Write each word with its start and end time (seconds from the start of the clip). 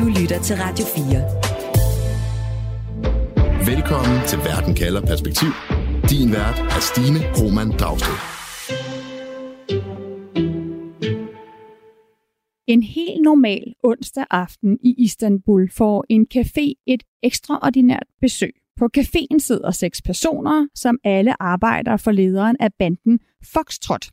Du 0.00 0.06
lytter 0.20 0.42
til 0.42 0.56
Radio 0.56 0.84
4. 0.84 0.96
Velkommen 3.74 4.18
til 4.26 4.38
Verden 4.38 4.74
kalder 4.74 5.00
perspektiv. 5.00 5.48
Din 6.10 6.32
vært 6.32 6.58
er 6.76 6.80
Stine 6.90 7.20
Roman 7.38 7.70
Dragsted. 7.80 8.18
En 12.66 12.82
helt 12.82 13.22
normal 13.22 13.74
onsdag 13.84 14.24
aften 14.30 14.78
i 14.82 14.94
Istanbul 14.98 15.70
får 15.70 16.04
en 16.08 16.26
café 16.34 16.66
et 16.86 17.02
ekstraordinært 17.22 18.06
besøg. 18.20 18.52
På 18.76 18.88
caféen 18.98 19.38
sidder 19.38 19.70
seks 19.70 20.02
personer, 20.02 20.66
som 20.74 20.98
alle 21.04 21.42
arbejder 21.42 21.96
for 21.96 22.10
lederen 22.10 22.56
af 22.60 22.70
banden 22.78 23.18
Foxtrot. 23.52 24.06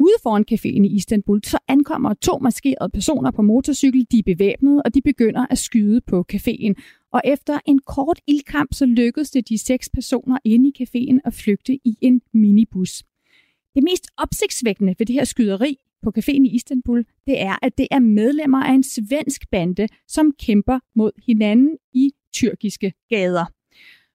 Ude 0.00 0.14
foran 0.22 0.44
caféen 0.52 0.84
i 0.84 0.94
Istanbul, 0.94 1.40
så 1.44 1.58
ankommer 1.68 2.14
to 2.14 2.38
maskerede 2.38 2.90
personer 2.94 3.30
på 3.30 3.42
motorcykel. 3.42 4.06
De 4.10 4.18
er 4.18 4.22
bevæbnede, 4.22 4.82
og 4.84 4.94
de 4.94 5.00
begynder 5.02 5.46
at 5.50 5.58
skyde 5.58 6.00
på 6.00 6.24
caféen. 6.32 6.74
Og 7.12 7.20
efter 7.24 7.58
en 7.66 7.78
kort 7.78 8.20
ildkamp, 8.26 8.74
så 8.74 8.86
lykkedes 8.86 9.30
det 9.30 9.48
de 9.48 9.58
seks 9.58 9.88
personer 9.94 10.38
inde 10.44 10.68
i 10.68 10.82
caféen 10.82 11.18
at 11.24 11.34
flygte 11.34 11.74
i 11.74 11.96
en 12.00 12.20
minibus. 12.34 13.02
Det 13.74 13.82
mest 13.84 14.06
opsigtsvækkende 14.16 14.94
ved 14.98 15.06
det 15.06 15.14
her 15.14 15.24
skyderi 15.24 15.76
på 16.02 16.12
caféen 16.18 16.44
i 16.44 16.54
Istanbul, 16.54 17.04
det 17.26 17.40
er, 17.40 17.56
at 17.62 17.78
det 17.78 17.86
er 17.90 17.98
medlemmer 17.98 18.62
af 18.64 18.72
en 18.72 18.82
svensk 18.82 19.50
bande, 19.50 19.88
som 20.08 20.32
kæmper 20.38 20.78
mod 20.96 21.10
hinanden 21.26 21.76
i 21.92 22.10
tyrkiske 22.32 22.92
gader. 23.08 23.57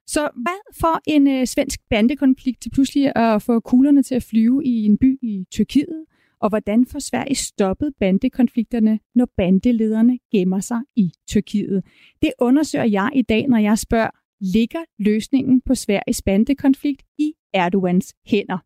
Så 0.06 0.30
hvad 0.34 0.74
får 0.80 1.00
en 1.06 1.28
øh, 1.28 1.46
svensk 1.46 1.80
bandekonflikt 1.90 2.62
til 2.62 2.70
pludselig 2.70 3.16
at 3.16 3.42
få 3.42 3.60
kuglerne 3.60 4.02
til 4.02 4.14
at 4.14 4.22
flyve 4.22 4.64
i 4.64 4.84
en 4.84 4.98
by 4.98 5.18
i 5.22 5.44
Tyrkiet? 5.50 6.04
Og 6.40 6.48
hvordan 6.48 6.86
får 6.86 6.98
Sverige 6.98 7.34
stoppet 7.34 7.92
bandekonflikterne, 8.00 8.98
når 9.14 9.28
bandelederne 9.36 10.18
gemmer 10.32 10.60
sig 10.60 10.80
i 10.96 11.12
Tyrkiet? 11.28 11.84
Det 12.22 12.32
undersøger 12.40 12.84
jeg 12.84 13.10
i 13.14 13.22
dag, 13.22 13.48
når 13.48 13.58
jeg 13.58 13.78
spørger, 13.78 14.10
ligger 14.40 14.84
løsningen 14.98 15.60
på 15.60 15.74
Sveriges 15.74 16.22
bandekonflikt 16.22 17.02
i 17.18 17.32
Erdogans 17.54 18.14
hænder? 18.26 18.58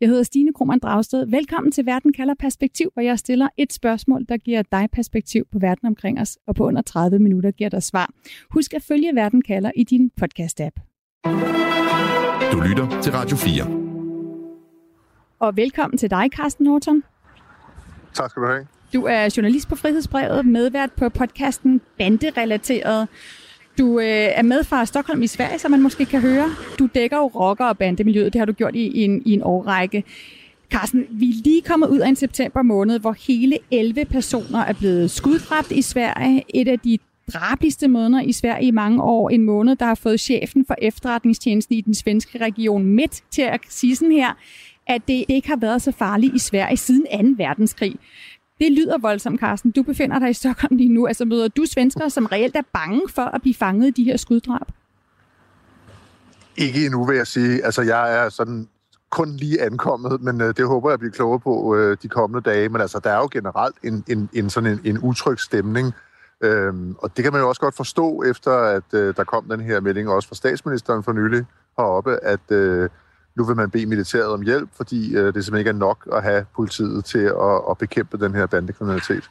Jeg 0.00 0.08
hedder 0.08 0.22
Stine 0.22 0.52
Krohmann 0.52 0.80
Dragsted. 0.80 1.26
Velkommen 1.26 1.72
til 1.72 1.86
Verden 1.86 2.12
kalder 2.12 2.34
perspektiv, 2.38 2.90
hvor 2.94 3.02
jeg 3.02 3.18
stiller 3.18 3.48
et 3.56 3.72
spørgsmål, 3.72 4.24
der 4.28 4.36
giver 4.36 4.62
dig 4.72 4.88
perspektiv 4.92 5.46
på 5.52 5.58
verden 5.58 5.88
omkring 5.88 6.20
os, 6.20 6.38
og 6.46 6.54
på 6.54 6.66
under 6.66 6.82
30 6.82 7.18
minutter 7.18 7.50
giver 7.50 7.70
dig 7.70 7.82
svar. 7.82 8.10
Husk 8.50 8.74
at 8.74 8.82
følge 8.82 9.14
Verden 9.14 9.42
kalder 9.42 9.70
i 9.76 9.84
din 9.84 10.10
podcast-app. 10.20 10.80
Du 12.52 12.60
lytter 12.60 13.00
til 13.02 13.12
Radio 13.12 13.36
4. 13.36 13.64
Og 15.38 15.56
velkommen 15.56 15.98
til 15.98 16.10
dig, 16.10 16.28
Carsten 16.36 16.64
Norton. 16.64 17.02
Tak 18.14 18.30
skal 18.30 18.42
du 18.42 18.46
have. 18.46 18.66
Du 18.94 19.04
er 19.04 19.34
journalist 19.36 19.68
på 19.68 19.76
Frihedsbrevet, 19.76 20.46
medvært 20.46 20.92
på 20.92 21.08
podcasten 21.08 21.80
Banderelateret. 21.98 23.08
Du 23.78 23.98
øh, 23.98 24.06
er 24.06 24.42
med 24.42 24.64
fra 24.64 24.86
Stockholm 24.86 25.22
i 25.22 25.26
Sverige, 25.26 25.58
som 25.58 25.70
man 25.70 25.82
måske 25.82 26.04
kan 26.04 26.20
høre. 26.20 26.50
Du 26.78 26.88
dækker 26.94 27.16
jo 27.16 27.26
rocker- 27.26 27.64
og 27.64 27.78
bandemiljøet. 27.78 28.32
Det 28.32 28.38
har 28.38 28.46
du 28.46 28.52
gjort 28.52 28.74
i, 28.74 28.86
i, 28.86 29.04
en, 29.04 29.22
i 29.26 29.32
en 29.32 29.42
årrække. 29.42 30.04
Carsten, 30.70 31.06
vi 31.10 31.28
er 31.28 31.42
lige 31.44 31.62
kommet 31.62 31.88
ud 31.88 31.98
af 31.98 32.08
en 32.08 32.16
september 32.16 32.62
måned, 32.62 32.98
hvor 32.98 33.16
hele 33.26 33.58
11 33.70 34.04
personer 34.04 34.58
er 34.58 34.72
blevet 34.72 35.10
skuddræbt 35.10 35.72
i 35.72 35.82
Sverige. 35.82 36.42
Et 36.54 36.68
af 36.68 36.78
de 36.78 36.98
drabligste 37.32 37.88
måneder 37.88 38.22
i 38.22 38.32
Sverige 38.32 38.66
i 38.66 38.70
mange 38.70 39.02
år. 39.02 39.30
En 39.30 39.44
måned, 39.44 39.76
der 39.76 39.86
har 39.86 39.94
fået 39.94 40.20
chefen 40.20 40.66
for 40.66 40.74
efterretningstjenesten 40.82 41.74
i 41.74 41.80
den 41.80 41.94
svenske 41.94 42.38
region 42.38 42.84
Midt 42.84 43.22
til 43.30 43.42
at 43.42 43.60
sige 43.68 43.96
sådan 43.96 44.12
her, 44.12 44.32
at 44.86 45.08
det 45.08 45.24
ikke 45.28 45.48
har 45.48 45.56
været 45.56 45.82
så 45.82 45.92
farligt 45.92 46.34
i 46.34 46.38
Sverige 46.38 46.76
siden 46.76 47.36
2. 47.36 47.42
verdenskrig. 47.44 47.96
Det 48.60 48.72
lyder 48.72 48.98
voldsomt, 48.98 49.40
Carsten. 49.40 49.70
Du 49.70 49.82
befinder 49.82 50.18
dig 50.18 50.30
i 50.30 50.32
Stockholm 50.32 50.76
lige 50.76 50.94
nu. 50.94 51.06
Altså 51.06 51.24
møder 51.24 51.48
du 51.48 51.64
svenskere, 51.64 52.10
som 52.10 52.26
reelt 52.26 52.56
er 52.56 52.62
bange 52.72 53.00
for 53.08 53.22
at 53.22 53.42
blive 53.42 53.54
fanget 53.54 53.86
i 53.86 53.90
de 53.90 54.04
her 54.04 54.16
skuddrab? 54.16 54.66
Ikke 56.56 56.84
endnu, 56.84 57.04
vil 57.04 57.16
jeg 57.16 57.26
sige. 57.26 57.64
Altså, 57.64 57.82
jeg 57.82 58.24
er 58.24 58.28
sådan 58.28 58.68
kun 59.10 59.36
lige 59.36 59.62
ankommet, 59.62 60.20
men 60.22 60.40
øh, 60.40 60.56
det 60.56 60.66
håber 60.66 60.90
jeg 60.90 60.98
bliver 60.98 61.12
klogere 61.12 61.40
på 61.40 61.76
øh, 61.76 61.96
de 62.02 62.08
kommende 62.08 62.50
dage. 62.50 62.68
Men 62.68 62.80
altså, 62.80 62.98
der 62.98 63.10
er 63.10 63.16
jo 63.16 63.28
generelt 63.32 63.76
en, 63.84 64.04
en, 64.08 64.28
en 64.32 64.50
sådan 64.50 64.72
en, 64.72 64.80
en 64.84 64.98
utryg 64.98 65.38
stemning. 65.38 65.92
Øhm, 66.40 66.94
og 66.98 67.16
det 67.16 67.24
kan 67.24 67.32
man 67.32 67.42
jo 67.42 67.48
også 67.48 67.60
godt 67.60 67.76
forstå, 67.76 68.22
efter 68.22 68.50
at 68.50 68.84
øh, 68.92 69.16
der 69.16 69.24
kom 69.24 69.44
den 69.50 69.60
her 69.60 69.80
melding 69.80 70.08
også 70.08 70.28
fra 70.28 70.34
statsministeren 70.34 71.02
for 71.02 71.12
nylig 71.12 71.44
heroppe, 71.78 72.24
at 72.24 72.50
øh, 72.50 72.88
nu 73.36 73.44
vil 73.44 73.56
man 73.56 73.70
bede 73.70 73.86
militæret 73.86 74.26
om 74.26 74.42
hjælp, 74.42 74.68
fordi 74.76 75.16
øh, 75.16 75.34
det 75.34 75.44
simpelthen 75.44 75.58
ikke 75.58 75.68
er 75.68 75.74
nok 75.88 76.08
at 76.12 76.22
have 76.22 76.46
politiet 76.56 77.04
til 77.04 77.18
at, 77.18 77.60
at 77.70 77.78
bekæmpe 77.78 78.18
den 78.18 78.34
her 78.34 78.46
bandekriminalitet. 78.46 79.30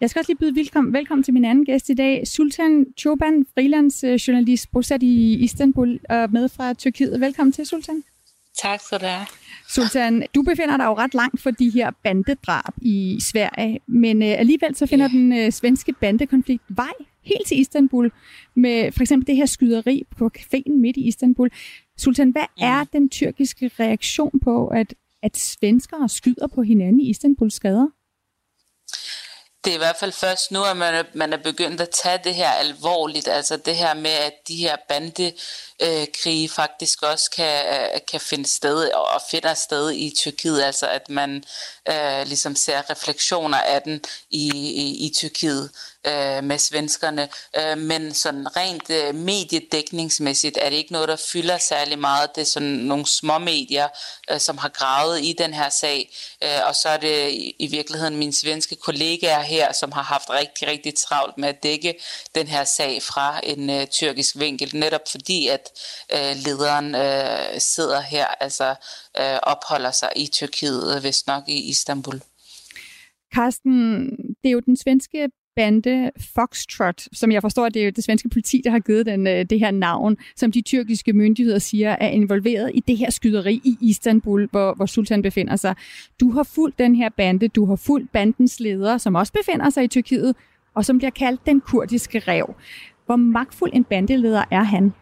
Jeg 0.00 0.10
skal 0.10 0.20
også 0.20 0.32
lige 0.32 0.38
byde 0.38 0.56
velkommen, 0.56 0.92
velkommen 0.92 1.22
til 1.22 1.34
min 1.34 1.44
anden 1.44 1.64
gæst 1.64 1.88
i 1.88 1.94
dag, 1.94 2.26
Sultan 2.28 2.86
Choban, 2.98 3.46
freelance-journalist 3.54 4.72
bosat 4.72 5.02
i 5.02 5.34
Istanbul 5.34 6.00
og 6.08 6.32
med 6.32 6.48
fra 6.48 6.74
Tyrkiet. 6.74 7.20
Velkommen 7.20 7.52
til, 7.52 7.66
Sultan. 7.66 8.02
Tak 8.62 8.80
skal 8.80 9.00
du 9.00 9.04
have. 9.04 9.26
Sultan, 9.68 10.26
du 10.34 10.42
befinder 10.42 10.76
dig 10.76 10.84
jo 10.84 10.94
ret 10.94 11.14
langt 11.14 11.42
for 11.42 11.50
de 11.50 11.70
her 11.70 11.90
bandedrab 12.02 12.74
i 12.82 13.18
Sverige, 13.20 13.80
men 13.86 14.22
øh, 14.22 14.34
alligevel 14.38 14.76
så 14.76 14.86
finder 14.86 15.08
ja. 15.12 15.18
den 15.18 15.32
øh, 15.32 15.52
svenske 15.52 15.92
bandekonflikt 15.92 16.62
vej 16.68 16.92
helt 17.26 17.46
til 17.46 17.60
Istanbul, 17.60 18.12
med 18.54 18.92
for 18.92 19.00
eksempel 19.00 19.26
det 19.26 19.36
her 19.36 19.46
skyderi 19.46 20.04
på 20.18 20.30
caféen 20.38 20.72
midt 20.72 20.96
i 20.96 21.08
Istanbul. 21.08 21.50
Sultan, 21.98 22.30
hvad 22.30 22.46
er 22.60 22.84
den 22.84 23.08
tyrkiske 23.08 23.70
reaktion 23.80 24.40
på, 24.44 24.66
at, 24.66 24.94
at 25.22 25.36
svenskere 25.36 26.08
skyder 26.08 26.46
på 26.46 26.62
hinanden 26.62 27.00
i 27.00 27.10
Istanbuls 27.10 27.60
gader? 27.60 27.86
det 29.66 29.72
er 29.72 29.76
i 29.76 29.86
hvert 29.86 29.96
fald 29.96 30.12
først 30.12 30.52
nu, 30.52 30.64
at 30.64 30.76
man 30.76 30.94
er, 30.94 31.02
man 31.14 31.32
er 31.32 31.36
begyndt 31.36 31.80
at 31.80 31.90
tage 31.90 32.20
det 32.24 32.34
her 32.34 32.50
alvorligt. 32.50 33.28
Altså 33.28 33.56
det 33.56 33.76
her 33.76 33.94
med, 33.94 34.10
at 34.10 34.32
de 34.48 34.56
her 34.56 34.76
bandekrige 34.88 36.48
faktisk 36.48 37.02
også 37.02 37.30
kan, 37.30 37.64
kan 38.10 38.20
finde 38.20 38.46
sted 38.46 38.90
og 38.92 39.22
finder 39.30 39.54
sted 39.54 39.92
i 39.92 40.14
Tyrkiet. 40.16 40.62
Altså 40.62 40.88
at 40.88 41.10
man 41.10 41.44
øh, 41.88 42.26
ligesom 42.26 42.56
ser 42.56 42.90
refleksioner 42.90 43.58
af 43.58 43.82
den 43.82 44.04
i, 44.30 44.50
i, 44.54 45.06
i 45.06 45.12
Tyrkiet 45.14 45.70
øh, 46.08 46.44
med 46.44 46.58
svenskerne. 46.58 47.28
Øh, 47.58 47.78
men 47.78 48.14
sådan 48.14 48.56
rent 48.56 48.90
øh, 48.90 49.14
mediedækningsmæssigt 49.14 50.58
er 50.60 50.70
det 50.70 50.76
ikke 50.76 50.92
noget, 50.92 51.08
der 51.08 51.16
fylder 51.32 51.58
særlig 51.58 51.98
meget. 51.98 52.34
Det 52.34 52.40
er 52.40 52.44
sådan 52.46 52.68
nogle 52.68 53.06
små 53.06 53.38
medier, 53.38 53.88
øh, 54.30 54.40
som 54.40 54.58
har 54.58 54.68
gravet 54.68 55.24
i 55.24 55.34
den 55.38 55.54
her 55.54 55.68
sag. 55.68 56.14
Øh, 56.44 56.68
og 56.68 56.74
så 56.74 56.88
er 56.88 56.96
det 56.96 57.30
i, 57.30 57.56
i 57.58 57.66
virkeligheden 57.66 58.16
mine 58.16 58.32
svenske 58.32 58.76
kollegaer 58.76 59.40
her, 59.40 59.72
som 59.72 59.92
har 59.92 60.02
haft 60.02 60.30
rigtig, 60.30 60.68
rigtig 60.68 60.94
travlt 60.94 61.38
med 61.38 61.48
at 61.48 61.62
dække 61.62 61.94
den 62.34 62.46
her 62.46 62.64
sag 62.64 63.02
fra 63.02 63.40
en 63.44 63.70
øh, 63.70 63.86
tyrkisk 63.86 64.38
vinkel. 64.38 64.76
Netop 64.76 65.08
fordi, 65.10 65.48
at 65.48 65.70
øh, 66.12 66.36
lederen 66.36 66.94
øh, 66.94 67.60
sidder 67.60 68.00
her, 68.00 68.26
altså 68.26 68.74
øh, 69.20 69.38
opholder 69.42 69.90
sig 69.90 70.12
i 70.16 70.26
Tyrkiet, 70.26 70.96
øh, 70.96 71.00
hvis 71.00 71.26
nok 71.26 71.42
i 71.48 71.68
Istanbul. 71.68 72.20
Karsten, 73.34 74.10
det 74.42 74.48
er 74.48 74.50
jo 74.50 74.60
den 74.60 74.76
svenske 74.76 75.28
bande 75.56 76.10
Foxtrot, 76.34 77.08
som 77.12 77.32
jeg 77.32 77.42
forstår, 77.42 77.68
det 77.68 77.82
er 77.82 77.84
jo 77.84 77.92
det 77.96 78.04
svenske 78.04 78.28
politi, 78.28 78.60
der 78.64 78.70
har 78.70 78.78
givet 78.78 79.06
den, 79.06 79.26
øh, 79.26 79.44
det 79.50 79.58
her 79.60 79.70
navn, 79.70 80.16
som 80.36 80.52
de 80.52 80.62
tyrkiske 80.62 81.12
myndigheder 81.12 81.58
siger 81.58 81.90
er 81.90 82.08
involveret 82.08 82.70
i 82.74 82.80
det 82.80 82.96
her 82.96 83.10
skyderi 83.10 83.60
i 83.64 83.78
Istanbul, 83.80 84.48
hvor, 84.50 84.74
hvor 84.74 84.86
Sultan 84.86 85.22
befinder 85.22 85.56
sig. 85.56 85.74
Du 86.20 86.30
har 86.30 86.42
fulgt 86.42 86.78
den 86.78 86.94
her 86.94 87.08
bande, 87.08 87.48
du 87.48 87.66
har 87.66 87.76
fulgt 87.76 88.12
bandens 88.12 88.60
leder, 88.60 88.98
som 88.98 89.14
også 89.14 89.32
befinder 89.32 89.70
sig 89.70 89.84
i 89.84 89.88
Tyrkiet, 89.88 90.36
og 90.74 90.84
som 90.84 90.98
bliver 90.98 91.10
kaldt 91.10 91.46
den 91.46 91.60
kurdiske 91.60 92.18
rev. 92.18 92.54
Hvor 93.06 93.16
magtfuld 93.16 93.70
en 93.74 93.84
bandeleder 93.84 94.44
er 94.50 94.62
han? 94.62 94.92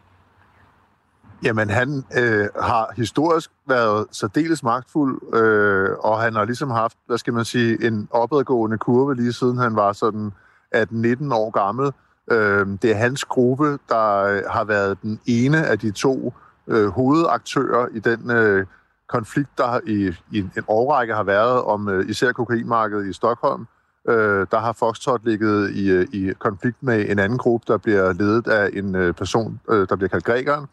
Jamen, 1.45 1.71
han 1.71 2.05
øh, 2.19 2.49
har 2.61 2.93
historisk 2.97 3.51
været 3.69 4.07
særdeles 4.13 4.63
magtfuld, 4.63 5.35
øh, 5.35 5.91
og 5.99 6.21
han 6.21 6.35
har 6.35 6.45
ligesom 6.45 6.71
haft, 6.71 6.97
hvad 7.07 7.19
skal 7.19 7.33
man 7.33 7.45
sige, 7.45 7.87
en 7.87 8.09
opadgående 8.11 8.79
kurve 8.79 9.15
lige 9.15 9.33
siden 9.33 9.59
han 9.59 9.77
var 9.77 9.93
sådan 9.93 10.31
at 10.75 10.93
19 10.93 11.33
år 11.33 11.51
gammel. 11.51 11.93
Øh, 12.31 12.67
det 12.83 12.91
er 12.91 12.95
hans 12.95 13.25
gruppe, 13.25 13.79
der 13.89 14.25
øh, 14.25 14.43
har 14.51 14.65
været 14.65 15.03
den 15.03 15.21
ene 15.27 15.67
af 15.67 15.79
de 15.79 15.91
to 15.91 16.33
øh, 16.69 16.87
hovedaktører 16.87 17.87
i 17.95 17.99
den 17.99 18.31
øh, 18.31 18.67
konflikt, 19.09 19.59
der 19.59 19.81
i, 19.87 20.15
i 20.33 20.39
en 20.39 20.65
årrække 20.69 21.15
har 21.15 21.23
været 21.23 21.63
om 21.63 21.89
øh, 21.89 22.11
især 22.11 22.33
kokainmarkedet 22.33 23.07
i 23.07 23.13
Stockholm. 23.13 23.67
Øh, 24.09 24.47
der 24.51 24.59
har 24.59 24.73
Foxtrot 24.73 25.25
ligget 25.25 25.71
i, 25.71 25.91
øh, 25.91 26.07
i 26.13 26.33
konflikt 26.39 26.83
med 26.83 27.11
en 27.11 27.19
anden 27.19 27.39
gruppe, 27.39 27.73
der 27.73 27.79
bliver 27.79 28.13
ledet 28.13 28.47
af 28.47 28.71
en 28.73 28.95
øh, 28.95 29.15
person, 29.15 29.61
øh, 29.71 29.89
der 29.89 29.97
bliver 29.97 30.09
kaldt 30.09 30.25
grækeren. 30.25 30.67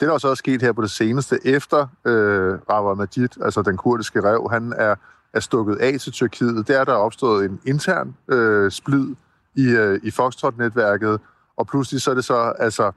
Det, 0.00 0.08
der 0.08 0.12
også 0.12 0.28
er 0.28 0.34
sket 0.34 0.62
her 0.62 0.72
på 0.72 0.82
det 0.82 0.90
seneste, 0.90 1.38
efter 1.44 1.86
øh, 2.04 2.58
Rawa 2.70 2.94
Majid, 2.94 3.42
altså 3.42 3.62
den 3.62 3.76
kurdiske 3.76 4.20
rev, 4.20 4.48
han 4.50 4.74
er, 4.76 4.94
er 5.32 5.40
stukket 5.40 5.76
af 5.76 6.00
til 6.00 6.12
Tyrkiet, 6.12 6.68
der 6.68 6.80
er 6.80 6.84
der 6.84 6.92
opstået 6.92 7.44
en 7.44 7.60
intern 7.64 8.16
øh, 8.28 8.70
splid 8.70 9.14
i, 9.56 9.68
øh, 9.68 10.00
i 10.02 10.10
Foxtrot-netværket, 10.10 11.20
og 11.56 11.66
pludselig 11.66 12.02
så 12.02 12.10
er 12.10 12.14
det 12.14 12.24
så 12.24 12.52
altså 12.58 12.92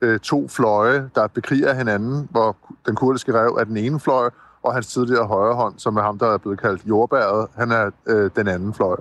øh, 0.00 0.18
to 0.18 0.48
fløje, 0.48 1.10
der 1.14 1.26
bekriger 1.26 1.74
hinanden, 1.74 2.28
hvor 2.30 2.56
den 2.86 2.96
kurdiske 2.96 3.32
rev 3.32 3.56
er 3.60 3.64
den 3.64 3.76
ene 3.76 4.00
fløj, 4.00 4.30
og 4.62 4.74
hans 4.74 4.86
tidligere 4.86 5.26
højre 5.26 5.54
hånd, 5.54 5.74
som 5.78 5.96
er 5.96 6.02
ham, 6.02 6.18
der 6.18 6.26
er 6.26 6.38
blevet 6.38 6.60
kaldt 6.60 6.82
jordbæret, 6.88 7.48
han 7.56 7.70
er 7.70 7.90
øh, 8.06 8.30
den 8.36 8.48
anden 8.48 8.74
fløj. 8.74 8.96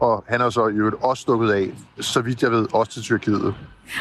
Og 0.00 0.24
han 0.28 0.40
er 0.40 0.50
så 0.50 0.68
i 0.68 0.72
øvrigt 0.72 0.96
også 1.00 1.20
stukket 1.20 1.50
af, 1.50 1.74
så 2.00 2.20
vidt 2.20 2.42
jeg 2.42 2.50
ved, 2.50 2.66
også 2.74 2.92
til 2.92 3.02
Tyrkiet. 3.02 3.54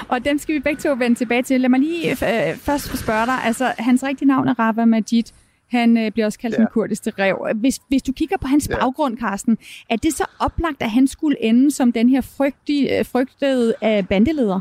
Og 0.07 0.25
dem 0.25 0.38
skal 0.38 0.56
vi 0.56 0.60
begge 0.60 0.81
to 0.81 0.95
vende 1.00 1.16
tilbage 1.16 1.44
til. 1.44 1.62
Lad 1.62 1.69
mig 1.69 1.80
lige 1.80 2.12
øh, 2.12 2.57
først 2.57 2.98
spørge 2.98 3.25
dig. 3.25 3.44
Altså, 3.44 3.74
hans 3.77 4.04
rigtige 4.04 4.27
navn 4.27 4.48
er 4.48 4.60
Rafa 4.60 4.86
Majid. 4.86 5.24
Han 5.69 5.97
øh, 5.97 6.12
bliver 6.12 6.25
også 6.25 6.39
kaldt 6.39 6.56
ja. 6.56 6.59
den 6.59 6.67
kurdiske 6.73 7.13
rev. 7.19 7.47
Hvis, 7.56 7.79
hvis 7.88 8.01
du 8.01 8.12
kigger 8.12 8.38
på 8.38 8.47
hans 8.47 8.67
ja. 8.69 8.79
baggrund, 8.79 9.17
Carsten, 9.17 9.57
er 9.89 9.95
det 9.95 10.13
så 10.13 10.25
oplagt, 10.39 10.81
at 10.81 10.91
han 10.91 11.07
skulle 11.07 11.44
ende 11.44 11.71
som 11.71 11.91
den 11.91 12.09
her 12.09 12.21
frygtige, 12.21 13.00
øh, 13.00 13.06
frygtede 13.06 13.73
øh, 13.83 14.07
bandeleder? 14.07 14.59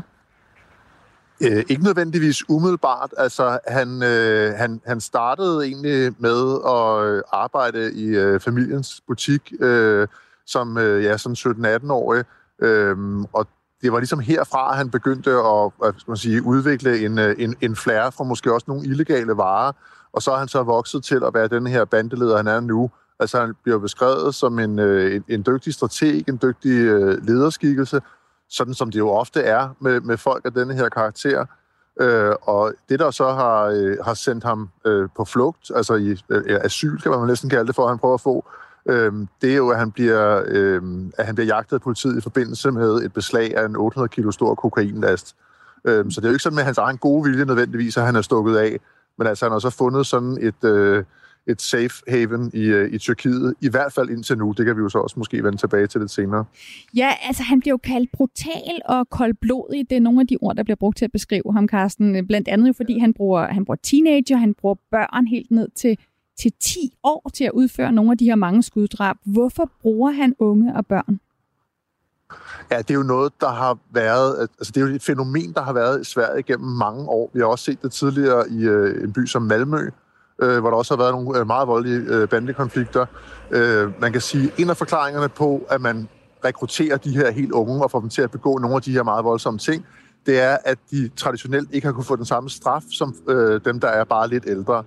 Øh, 1.41 1.63
ikke 1.69 1.83
nødvendigvis 1.83 2.49
umiddelbart. 2.49 3.13
Altså, 3.17 3.59
han, 3.67 4.03
øh, 4.03 4.53
han, 4.53 4.81
han 4.85 5.01
startede 5.01 5.65
egentlig 5.65 6.13
med 6.19 6.55
at 6.55 7.23
arbejde 7.31 7.93
i 7.93 8.05
øh, 8.05 8.39
familiens 8.39 9.01
butik 9.07 9.53
øh, 9.59 10.07
som, 10.45 10.77
øh, 10.77 11.03
ja, 11.03 11.17
som 11.17 11.31
17-18-årig. 11.31 12.23
Øh, 12.61 12.97
og 13.33 13.47
det 13.85 13.93
var 13.93 13.99
ligesom 13.99 14.19
herfra, 14.19 14.71
at 14.71 14.77
han 14.77 14.89
begyndte 14.89 15.31
at 15.31 15.71
at 15.85 15.95
man 16.07 16.17
sige, 16.17 16.43
udvikle 16.43 17.05
en, 17.05 17.19
øh, 17.19 17.35
en, 17.37 17.55
en 17.61 17.75
flære 17.75 18.11
fra 18.11 18.23
måske 18.23 18.53
også 18.53 18.65
nogle 18.67 18.87
illegale 18.87 19.37
varer. 19.37 19.71
Og 20.13 20.21
så 20.21 20.31
er 20.31 20.37
han 20.37 20.47
så 20.47 20.63
vokset 20.63 21.03
til 21.03 21.21
at 21.25 21.33
være 21.33 21.47
den 21.47 21.67
her 21.67 21.85
bandeleder, 21.85 22.37
han 22.37 22.47
er 22.47 22.59
nu. 22.59 22.91
Altså, 23.19 23.39
han 23.39 23.53
bliver 23.63 23.79
beskrevet 23.79 24.35
som 24.35 24.59
en, 24.59 24.79
øh, 24.79 25.15
en, 25.15 25.23
en 25.27 25.43
dygtig 25.47 25.73
strateg, 25.73 26.23
en 26.29 26.39
dygtig 26.41 26.71
øh, 26.71 27.27
lederskikkelse, 27.27 28.01
sådan 28.49 28.73
som 28.73 28.91
det 28.91 28.99
jo 28.99 29.09
ofte 29.09 29.41
er 29.41 29.69
med, 29.79 30.01
med 30.01 30.17
folk 30.17 30.45
af 30.45 30.53
denne 30.53 30.73
her 30.73 30.89
karakter. 30.89 31.45
Øh, 32.01 32.33
og 32.41 32.73
det, 32.89 32.99
der 32.99 33.11
så 33.11 33.33
har, 33.33 33.63
øh, 33.63 33.97
har 34.05 34.13
sendt 34.13 34.43
ham 34.43 34.69
øh, 34.85 35.09
på 35.17 35.25
flugt, 35.25 35.71
altså 35.75 35.93
i 35.93 36.17
øh, 36.29 36.59
asyl, 36.63 37.01
kan 37.01 37.11
man 37.11 37.27
næsten 37.27 37.49
kalde 37.49 37.67
det, 37.67 37.75
for 37.75 37.83
at 37.83 37.89
han 37.89 37.99
prøver 37.99 38.13
at 38.13 38.21
få, 38.21 38.45
øh, 38.89 39.13
det 39.41 39.51
er 39.51 39.55
jo, 39.55 39.69
at 39.69 39.79
han, 39.79 39.91
bliver, 39.91 40.43
øh, 40.47 40.81
at 41.17 41.25
han 41.25 41.35
bliver 41.35 41.47
jagtet 41.47 41.75
af 41.75 41.81
politiet 41.81 42.17
i 42.17 42.21
forbindelse 42.21 42.71
med 42.71 42.95
et 42.95 43.13
beslag 43.13 43.57
af 43.57 43.65
en 43.65 43.75
800 43.75 44.09
kilo 44.09 44.31
stor 44.31 44.55
kokainlast. 44.55 45.35
Øh, 45.85 46.05
så 46.11 46.21
det 46.21 46.25
er 46.25 46.29
jo 46.29 46.33
ikke 46.33 46.43
sådan 46.43 46.55
med 46.55 46.63
hans 46.63 46.77
egen 46.77 46.97
gode 46.97 47.29
vilje 47.29 47.45
nødvendigvis, 47.45 47.97
at 47.97 48.05
han 48.05 48.15
er 48.15 48.21
stukket 48.21 48.57
af. 48.57 48.79
Men 49.17 49.27
altså, 49.27 49.45
han 49.45 49.51
har 49.51 49.59
så 49.59 49.69
fundet 49.69 50.05
sådan 50.05 50.37
et... 50.41 50.63
Øh, 50.63 51.03
et 51.47 51.61
safe 51.61 52.03
haven 52.07 52.51
i, 52.53 52.63
øh, 52.63 52.93
i 52.93 52.97
Tyrkiet, 52.97 53.53
i 53.61 53.69
hvert 53.69 53.93
fald 53.93 54.09
indtil 54.09 54.37
nu. 54.37 54.53
Det 54.57 54.65
kan 54.65 54.75
vi 54.75 54.81
jo 54.81 54.89
så 54.89 54.97
også 54.97 55.15
måske 55.17 55.43
vende 55.43 55.57
tilbage 55.57 55.87
til 55.87 56.01
lidt 56.01 56.11
senere. 56.11 56.45
Ja, 56.95 57.11
altså 57.21 57.43
han 57.43 57.59
bliver 57.59 57.73
jo 57.73 57.77
kaldt 57.77 58.11
brutal 58.11 58.81
og 58.85 59.09
koldblodig. 59.09 59.89
Det 59.89 59.95
er 59.95 60.01
nogle 60.01 60.21
af 60.21 60.27
de 60.27 60.37
ord, 60.41 60.55
der 60.55 60.63
bliver 60.63 60.75
brugt 60.75 60.97
til 60.97 61.05
at 61.05 61.11
beskrive 61.11 61.53
ham, 61.53 61.67
Carsten. 61.67 62.27
Blandt 62.27 62.47
andet 62.47 62.67
jo, 62.67 62.73
fordi 62.73 62.99
han 62.99 63.13
bruger, 63.13 63.47
han 63.47 63.65
bruger 63.65 63.77
teenager, 63.83 64.37
han 64.37 64.53
bruger 64.53 64.75
børn 64.91 65.27
helt 65.27 65.51
ned 65.51 65.67
til, 65.75 65.97
til 66.39 66.51
10 66.59 66.97
år 67.03 67.29
til 67.33 67.43
at 67.43 67.51
udføre 67.51 67.91
nogle 67.91 68.11
af 68.11 68.17
de 68.17 68.25
her 68.25 68.35
mange 68.35 68.63
skuddrab. 68.63 69.17
Hvorfor 69.25 69.69
bruger 69.81 70.11
han 70.11 70.35
unge 70.39 70.75
og 70.75 70.85
børn? 70.85 71.19
Ja, 72.71 72.77
det 72.77 72.91
er 72.91 72.95
jo 72.95 73.03
noget, 73.03 73.33
der 73.41 73.49
har 73.49 73.77
været, 73.91 74.39
altså 74.39 74.71
det 74.75 74.81
er 74.81 74.87
jo 74.87 74.95
et 74.95 75.03
fænomen, 75.03 75.53
der 75.53 75.61
har 75.61 75.73
været 75.73 76.01
i 76.01 76.03
Sverige 76.03 76.43
gennem 76.43 76.69
mange 76.69 77.09
år. 77.09 77.31
Vi 77.33 77.39
har 77.39 77.45
også 77.45 77.65
set 77.65 77.81
det 77.81 77.91
tidligere 77.91 78.49
i 78.49 78.63
øh, 78.63 79.03
en 79.03 79.13
by 79.13 79.25
som 79.25 79.41
Malmø, 79.41 79.89
øh, 80.41 80.59
hvor 80.59 80.69
der 80.69 80.77
også 80.77 80.95
har 80.95 81.03
været 81.03 81.13
nogle 81.13 81.39
øh, 81.39 81.47
meget 81.47 81.67
voldelige 81.67 81.99
øh, 81.99 82.27
bandekonflikter. 82.29 83.05
Øh, 83.51 84.01
man 84.01 84.11
kan 84.11 84.21
sige, 84.21 84.51
en 84.57 84.69
af 84.69 84.77
forklaringerne 84.77 85.29
på, 85.29 85.67
at 85.69 85.81
man 85.81 86.07
rekrutterer 86.45 86.97
de 86.97 87.17
her 87.17 87.31
helt 87.31 87.51
unge 87.51 87.83
og 87.83 87.91
får 87.91 87.99
dem 87.99 88.09
til 88.09 88.21
at 88.21 88.31
begå 88.31 88.57
nogle 88.57 88.75
af 88.75 88.81
de 88.81 88.91
her 88.91 89.03
meget 89.03 89.25
voldsomme 89.25 89.59
ting, 89.59 89.85
det 90.25 90.41
er, 90.41 90.57
at 90.65 90.77
de 90.91 91.09
traditionelt 91.15 91.69
ikke 91.71 91.87
har 91.87 91.93
kunne 91.93 92.03
få 92.03 92.15
den 92.15 92.25
samme 92.25 92.49
straf 92.49 92.83
som 92.91 93.15
øh, 93.27 93.61
dem, 93.65 93.79
der 93.79 93.87
er 93.87 94.03
bare 94.03 94.29
lidt 94.29 94.43
ældre. 94.47 94.83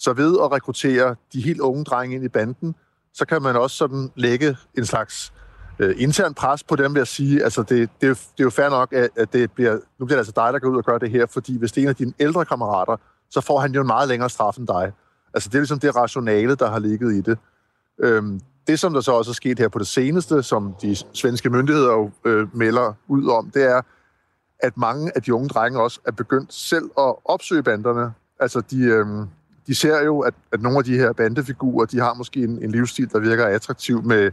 Så 0.00 0.12
ved 0.12 0.38
at 0.44 0.52
rekruttere 0.52 1.16
de 1.32 1.40
helt 1.40 1.60
unge 1.60 1.84
drenge 1.84 2.16
ind 2.16 2.24
i 2.24 2.28
banden, 2.28 2.74
så 3.14 3.26
kan 3.26 3.42
man 3.42 3.56
også 3.56 3.76
sådan 3.76 4.10
lægge 4.16 4.56
en 4.78 4.86
slags 4.86 5.32
øh, 5.78 5.94
intern 5.98 6.34
pres 6.34 6.62
på 6.62 6.76
dem 6.76 6.94
ved 6.94 7.00
at 7.00 7.08
sige, 7.08 7.44
altså 7.44 7.62
det, 7.62 7.90
det, 8.00 8.06
er, 8.06 8.08
jo, 8.08 8.14
det 8.14 8.40
er 8.40 8.44
jo 8.44 8.50
fair 8.50 8.68
nok, 8.68 8.92
at, 8.92 9.10
at 9.16 9.32
det 9.32 9.52
bliver, 9.52 9.78
nu 9.98 10.06
bliver 10.06 10.16
det 10.16 10.20
altså 10.20 10.32
dig, 10.36 10.52
der 10.52 10.58
går 10.58 10.68
ud 10.68 10.76
og 10.76 10.84
gør 10.84 10.98
det 10.98 11.10
her, 11.10 11.26
fordi 11.26 11.58
hvis 11.58 11.72
det 11.72 11.80
er 11.80 11.82
en 11.82 11.88
af 11.88 11.96
dine 11.96 12.12
ældre 12.20 12.44
kammerater, 12.44 12.96
så 13.30 13.40
får 13.40 13.60
han 13.60 13.72
jo 13.72 13.80
en 13.80 13.86
meget 13.86 14.08
længere 14.08 14.30
straf 14.30 14.56
end 14.56 14.66
dig. 14.66 14.92
Altså 15.34 15.48
det 15.48 15.54
er 15.54 15.60
ligesom 15.60 15.78
det 15.78 15.96
rationale, 15.96 16.54
der 16.54 16.70
har 16.70 16.78
ligget 16.78 17.14
i 17.14 17.20
det. 17.20 17.38
Øhm, 17.98 18.40
det, 18.66 18.80
som 18.80 18.92
der 18.92 19.00
så 19.00 19.12
også 19.12 19.30
er 19.30 19.34
sket 19.34 19.58
her 19.58 19.68
på 19.68 19.78
det 19.78 19.86
seneste, 19.86 20.42
som 20.42 20.74
de 20.82 20.96
svenske 21.14 21.50
myndigheder 21.50 21.92
jo 21.92 22.10
øh, 22.24 22.56
melder 22.56 22.92
ud 23.08 23.28
om, 23.28 23.50
det 23.50 23.64
er, 23.64 23.80
at 24.58 24.76
mange 24.76 25.12
af 25.16 25.22
de 25.22 25.34
unge 25.34 25.48
drenge 25.48 25.82
også 25.82 26.00
er 26.04 26.12
begyndt 26.12 26.54
selv 26.54 26.84
at 26.98 27.14
opsøge 27.24 27.62
banderne. 27.62 28.12
Altså 28.40 28.60
de, 28.60 28.80
øh, 28.82 29.06
de 29.70 29.74
ser 29.74 30.04
jo, 30.04 30.20
at, 30.20 30.34
at 30.52 30.62
nogle 30.62 30.78
af 30.78 30.84
de 30.84 30.98
her 30.98 31.12
bandefigurer, 31.12 31.86
de 31.86 32.00
har 32.00 32.14
måske 32.14 32.40
en, 32.40 32.64
en 32.64 32.70
livsstil, 32.70 33.12
der 33.12 33.18
virker 33.18 33.46
attraktiv 33.46 34.02
med 34.02 34.32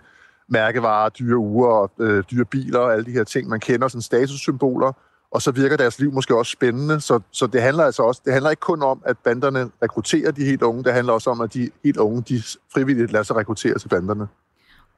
mærkevarer, 0.50 1.10
dyre 1.10 1.38
uger, 1.38 1.92
øh, 2.00 2.24
dyre 2.32 2.46
biler 2.46 2.80
og 2.80 2.94
alle 2.94 3.06
de 3.06 3.12
her 3.12 3.24
ting. 3.24 3.50
Man 3.50 3.60
kender 3.60 3.88
sådan 3.88 4.02
statussymboler, 4.02 4.92
og 5.32 5.42
så 5.42 5.52
virker 5.52 5.78
deres 5.78 6.00
liv 6.00 6.12
måske 6.14 6.38
også 6.38 6.52
spændende. 6.52 7.02
Så, 7.02 7.20
så 7.32 7.48
det 7.48 7.62
handler 7.62 7.84
altså 7.84 8.04
også, 8.04 8.22
det 8.26 8.34
handler 8.34 8.50
ikke 8.50 8.60
kun 8.60 8.84
om, 8.84 9.02
at 9.06 9.18
banderne 9.18 9.70
rekrutterer 9.84 10.32
de 10.32 10.46
helt 10.46 10.62
unge, 10.62 10.84
det 10.84 10.94
handler 10.94 11.14
også 11.14 11.30
om, 11.30 11.42
at 11.42 11.54
de 11.54 11.70
helt 11.84 11.98
unge, 11.98 12.22
de 12.22 12.42
frivilligt 12.74 13.12
lader 13.12 13.24
sig 13.24 13.36
rekruttere 13.36 13.80
til 13.80 13.88
banderne. 13.90 14.28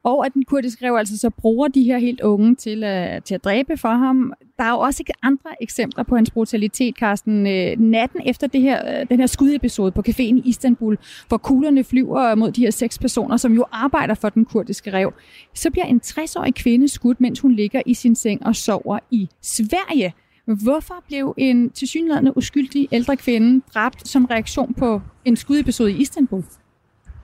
Og 0.04 0.26
at 0.26 0.34
den 0.34 0.46
kurdiske 0.46 0.86
rev 0.86 0.96
altså 0.96 1.18
så 1.18 1.30
bruger 1.30 1.68
de 1.68 1.84
her 1.84 1.98
helt 1.98 2.22
unge 2.22 2.56
til, 2.56 2.84
uh, 2.84 3.24
til 3.24 3.36
at 3.36 3.44
dræbe 3.44 3.78
for 3.78 3.90
ham. 3.90 4.34
Der 4.58 4.64
er 4.64 4.70
jo 4.70 4.80
også 4.80 5.02
ikke 5.02 5.14
andre 5.22 5.50
eksempler 5.62 6.04
på 6.04 6.16
hans 6.16 6.32
brutalitet, 6.32 6.96
Carsten. 6.96 7.46
Uh, 7.46 7.52
øh, 7.52 7.80
natten 7.80 8.22
efter 8.26 8.48
det 8.48 8.62
her, 8.62 9.02
uh, 9.02 9.08
den 9.10 9.20
her 9.20 9.28
skudepisode 9.28 9.92
på 9.92 10.04
caféen 10.08 10.36
i 10.36 10.42
Istanbul, 10.46 10.98
hvor 11.28 11.38
kuglerne 11.38 11.84
flyver 11.84 12.36
mod 12.36 12.52
de 12.52 12.62
her 12.62 12.72
seks 12.72 13.00
personer, 13.00 13.38
som 13.38 13.54
jo 13.54 13.66
arbejder 13.72 14.14
for 14.14 14.30
den 14.30 14.46
kurdiske 14.46 14.94
rev, 14.94 15.14
så 15.54 15.72
bliver 15.72 15.86
en 15.86 16.02
60-årig 16.06 16.56
kvinde 16.56 16.88
skudt, 16.88 17.22
mens 17.22 17.40
hun 17.40 17.52
ligger 17.52 17.82
i 17.86 17.94
sin 17.94 18.16
seng 18.16 18.46
og 18.46 18.56
sover 18.56 19.00
i 19.12 19.30
Sverige. 19.42 20.14
Hvorfor 20.46 21.04
blev 21.08 21.34
en 21.38 21.70
tilsyneladende 21.70 22.38
uskyldig 22.38 22.88
ældre 22.92 23.18
kvinde 23.18 23.62
dræbt 23.74 24.08
som 24.08 24.26
reaktion 24.26 24.74
på 24.74 25.02
en 25.26 25.36
skudepisode 25.36 25.92
i 25.92 25.96
Istanbul? 25.96 26.44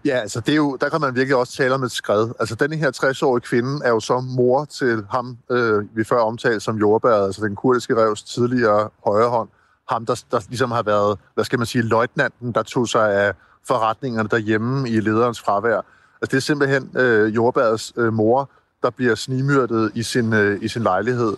Ja, 0.06 0.18
altså 0.18 0.40
det 0.40 0.52
er 0.52 0.56
jo, 0.56 0.78
der 0.82 0.90
kan 0.90 1.02
man 1.02 1.16
virkelig 1.16 1.36
også 1.36 1.54
tale 1.54 1.74
om 1.74 1.84
et 1.84 1.92
skred. 1.92 2.30
Altså 2.40 2.56
denne 2.56 2.76
her 2.76 2.92
60-årige 2.92 3.42
kvinde 3.42 3.86
er 3.86 3.90
jo 3.90 4.00
så 4.00 4.20
mor 4.20 4.66
til 4.66 5.06
ham, 5.12 5.38
øh, 5.52 5.98
vi 5.98 6.04
før 6.04 6.20
omtalte 6.20 6.60
som 6.60 6.78
jordbæret, 6.78 7.26
altså 7.26 7.46
den 7.46 7.56
kurdiske 7.56 7.96
revs 7.96 8.24
tidligere 8.24 8.90
højre 9.06 9.30
hånd. 9.30 9.50
Ham, 9.90 10.06
der, 10.06 10.24
der 10.32 10.42
ligesom 10.50 10.72
har 10.72 10.84
været, 10.84 11.20
hvad 11.34 11.46
skal 11.46 11.60
man 11.60 11.66
sige, 11.66 11.82
løjtnanten, 11.82 12.52
der 12.52 12.64
tog 12.64 12.88
sig 12.88 13.14
af 13.14 13.34
forretningerne 13.68 14.30
derhjemme 14.30 14.90
i 14.90 15.00
lederens 15.00 15.40
fravær. 15.42 15.82
Altså 16.22 16.32
det 16.32 16.34
er 16.34 16.40
simpelthen 16.40 16.92
øh, 16.98 17.36
jordbærets 17.36 17.94
øh, 17.98 18.14
mor, 18.14 18.50
der 18.84 18.90
bliver 18.90 19.16
snimyrdet 19.16 19.92
i 19.96 20.04
sin, 20.04 20.34
øh, 20.34 20.64
i 20.64 20.68
sin 20.68 20.82
lejlighed. 20.82 21.38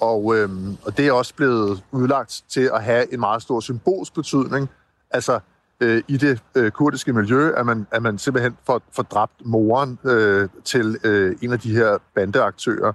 Og, 0.00 0.36
øh, 0.36 0.48
og 0.84 0.96
det 0.96 1.06
er 1.06 1.12
også 1.12 1.34
blevet 1.34 1.82
udlagt 1.90 2.42
til 2.48 2.70
at 2.74 2.82
have 2.82 3.14
en 3.14 3.20
meget 3.20 3.42
stor 3.42 3.60
symbolsk 3.60 4.14
betydning. 4.14 4.70
Altså 5.10 5.40
øh, 5.80 6.02
i 6.08 6.16
det 6.16 6.42
øh, 6.54 6.70
kurdiske 6.70 7.12
miljø, 7.12 7.52
at 7.56 7.66
man, 7.66 7.86
at 7.90 8.02
man 8.02 8.18
simpelthen 8.18 8.56
får, 8.66 8.82
får 8.92 9.02
dræbt 9.02 9.46
moren 9.46 9.98
øh, 10.04 10.48
til 10.64 10.98
øh, 11.04 11.36
en 11.42 11.52
af 11.52 11.60
de 11.60 11.76
her 11.76 11.98
bandeaktører. 12.14 12.92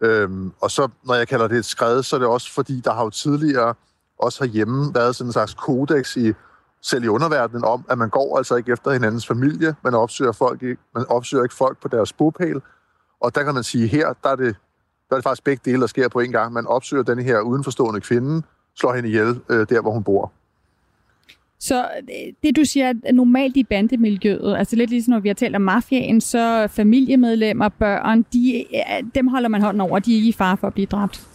Øhm, 0.00 0.52
og 0.60 0.70
så, 0.70 0.88
når 1.06 1.14
jeg 1.14 1.28
kalder 1.28 1.48
det 1.48 1.58
et 1.58 1.64
skred, 1.64 2.02
så 2.02 2.16
er 2.16 2.20
det 2.20 2.28
også 2.28 2.52
fordi, 2.52 2.80
der 2.80 2.92
har 2.94 3.04
jo 3.04 3.10
tidligere 3.10 3.74
også 4.18 4.44
herhjemme 4.44 4.94
været 4.94 5.16
sådan 5.16 5.28
en 5.28 5.32
slags 5.32 5.54
kodex 5.54 6.16
i 6.16 6.32
selv 6.82 7.04
i 7.04 7.08
underverdenen 7.08 7.64
om, 7.64 7.84
at 7.88 7.98
man 7.98 8.08
går 8.08 8.38
altså 8.38 8.56
ikke 8.56 8.72
efter 8.72 8.90
hinandens 8.90 9.26
familie, 9.26 9.74
man 9.84 9.94
opsøger, 9.94 10.32
folk 10.32 10.62
ikke, 10.62 10.82
man 10.94 11.04
opsøger 11.08 11.44
ikke 11.44 11.54
folk 11.54 11.78
på 11.82 11.88
deres 11.88 12.12
bopæl. 12.12 12.60
Og 13.20 13.34
der 13.34 13.42
kan 13.42 13.54
man 13.54 13.62
sige, 13.62 13.86
her 13.86 14.12
der 14.24 14.30
er, 14.30 14.36
det, 14.36 14.56
der 15.08 15.16
er 15.16 15.16
det 15.16 15.22
faktisk 15.24 15.44
begge 15.44 15.70
dele, 15.70 15.80
der 15.80 15.86
sker 15.86 16.08
på 16.08 16.20
en 16.20 16.32
gang. 16.32 16.52
Man 16.52 16.66
opsøger 16.66 17.02
den 17.02 17.18
her 17.18 17.40
udenforstående 17.40 18.00
kvinde, 18.00 18.42
slår 18.76 18.94
hende 18.94 19.08
ihjel 19.08 19.40
øh, 19.48 19.66
der, 19.68 19.80
hvor 19.80 19.90
hun 19.90 20.04
bor. 20.04 20.32
Så 21.64 21.88
det, 22.42 22.56
du 22.56 22.64
siger, 22.64 22.92
er 23.04 23.12
normalt 23.12 23.56
i 23.56 23.64
bandemiljøet, 23.64 24.56
altså 24.56 24.76
lidt 24.76 24.90
ligesom 24.90 25.10
når 25.10 25.20
vi 25.20 25.28
har 25.28 25.34
talt 25.34 25.56
om 25.56 25.62
mafiaen, 25.62 26.20
så 26.20 26.68
familiemedlemmer, 26.70 27.68
børn, 27.68 28.22
de, 28.32 28.64
dem 29.14 29.28
holder 29.28 29.48
man 29.48 29.62
hånden 29.62 29.80
over, 29.80 29.98
de 29.98 30.12
er 30.12 30.16
ikke 30.16 30.28
i 30.28 30.32
fare 30.32 30.56
for 30.56 30.66
at 30.66 30.74
blive 30.74 30.86
dræbt. 30.86 31.26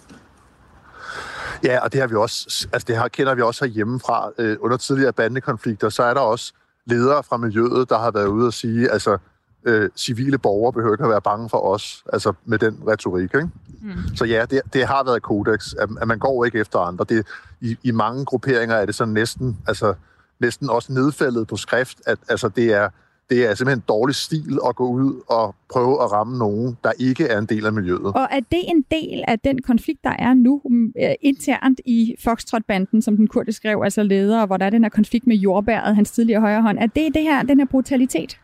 Ja, 1.63 1.79
og 1.79 1.93
det 1.93 2.01
har 2.01 2.07
vi 2.07 2.15
også, 2.15 2.67
altså 2.73 2.85
det 2.87 2.97
her 2.97 3.07
kender 3.07 3.35
vi 3.35 3.41
også 3.41 3.65
herhjemmefra. 3.65 4.31
Øh, 4.37 4.57
under 4.59 4.77
tidligere 4.77 5.13
bandekonflikter, 5.13 5.89
så 5.89 6.03
er 6.03 6.13
der 6.13 6.21
også 6.21 6.53
ledere 6.85 7.23
fra 7.23 7.37
miljøet, 7.37 7.89
der 7.89 7.97
har 7.97 8.11
været 8.11 8.27
ude 8.27 8.47
og 8.47 8.53
sige, 8.53 8.91
altså 8.91 9.17
øh, 9.65 9.89
civile 9.95 10.37
borgere 10.37 10.73
behøver 10.73 10.93
ikke 10.93 11.03
at 11.03 11.09
være 11.09 11.21
bange 11.21 11.49
for 11.49 11.57
os, 11.57 12.03
altså 12.13 12.33
med 12.45 12.59
den 12.59 12.79
retorik. 12.87 13.23
Ikke? 13.23 13.49
Mm. 13.81 14.15
Så 14.15 14.25
ja, 14.25 14.45
det, 14.49 14.61
det 14.73 14.87
har 14.87 15.03
været 15.03 15.21
kodex, 15.21 15.73
at, 15.73 15.89
at 16.01 16.07
man 16.07 16.19
går 16.19 16.45
ikke 16.45 16.59
efter 16.59 16.79
andre. 16.79 17.05
Det, 17.09 17.27
i, 17.61 17.77
I 17.83 17.91
mange 17.91 18.25
grupperinger 18.25 18.75
er 18.75 18.85
det 18.85 18.95
sådan 18.95 19.13
næsten, 19.13 19.57
altså 19.67 19.93
næsten 20.39 20.69
også 20.69 20.93
nedfældet 20.93 21.47
på 21.47 21.57
skrift, 21.57 22.01
at 22.05 22.17
altså, 22.29 22.49
det, 22.49 22.73
er, 22.73 22.89
det 23.29 23.45
er 23.45 23.55
simpelthen 23.55 23.83
dårlig 23.87 24.15
stil 24.15 24.59
at 24.67 24.75
gå 24.75 24.87
ud 24.87 25.21
og 25.27 25.55
prøve 25.73 26.03
at 26.03 26.11
ramme 26.11 26.37
nogen, 26.37 26.77
der 26.83 26.91
ikke 26.99 27.27
er 27.27 27.37
en 27.37 27.45
del 27.45 27.65
af 27.65 27.73
miljøet. 27.73 28.05
Og 28.05 28.27
er 28.31 28.39
det 28.39 28.63
en 28.67 28.85
del 28.91 29.23
af 29.27 29.39
den 29.39 29.61
konflikt, 29.61 30.03
der 30.03 30.15
er 30.19 30.33
nu 30.33 30.61
uh, 30.63 31.13
internt 31.21 31.81
i 31.85 32.15
Foxtrot-banden, 32.23 33.01
som 33.01 33.17
den 33.17 33.27
kurdiske 33.27 33.59
skrev, 33.59 33.81
altså 33.83 34.03
leder, 34.03 34.45
hvor 34.45 34.57
der 34.57 34.65
er 34.65 34.69
den 34.69 34.83
her 34.83 34.89
konflikt 34.89 35.27
med 35.27 35.35
jordbæret, 35.35 35.95
hans 35.95 36.11
tidligere 36.11 36.41
højre 36.41 36.61
hånd? 36.61 36.77
Er 36.77 36.87
det, 36.87 37.13
det 37.13 37.21
her, 37.21 37.43
den 37.43 37.59
her 37.59 37.65
brutalitet? 37.65 38.39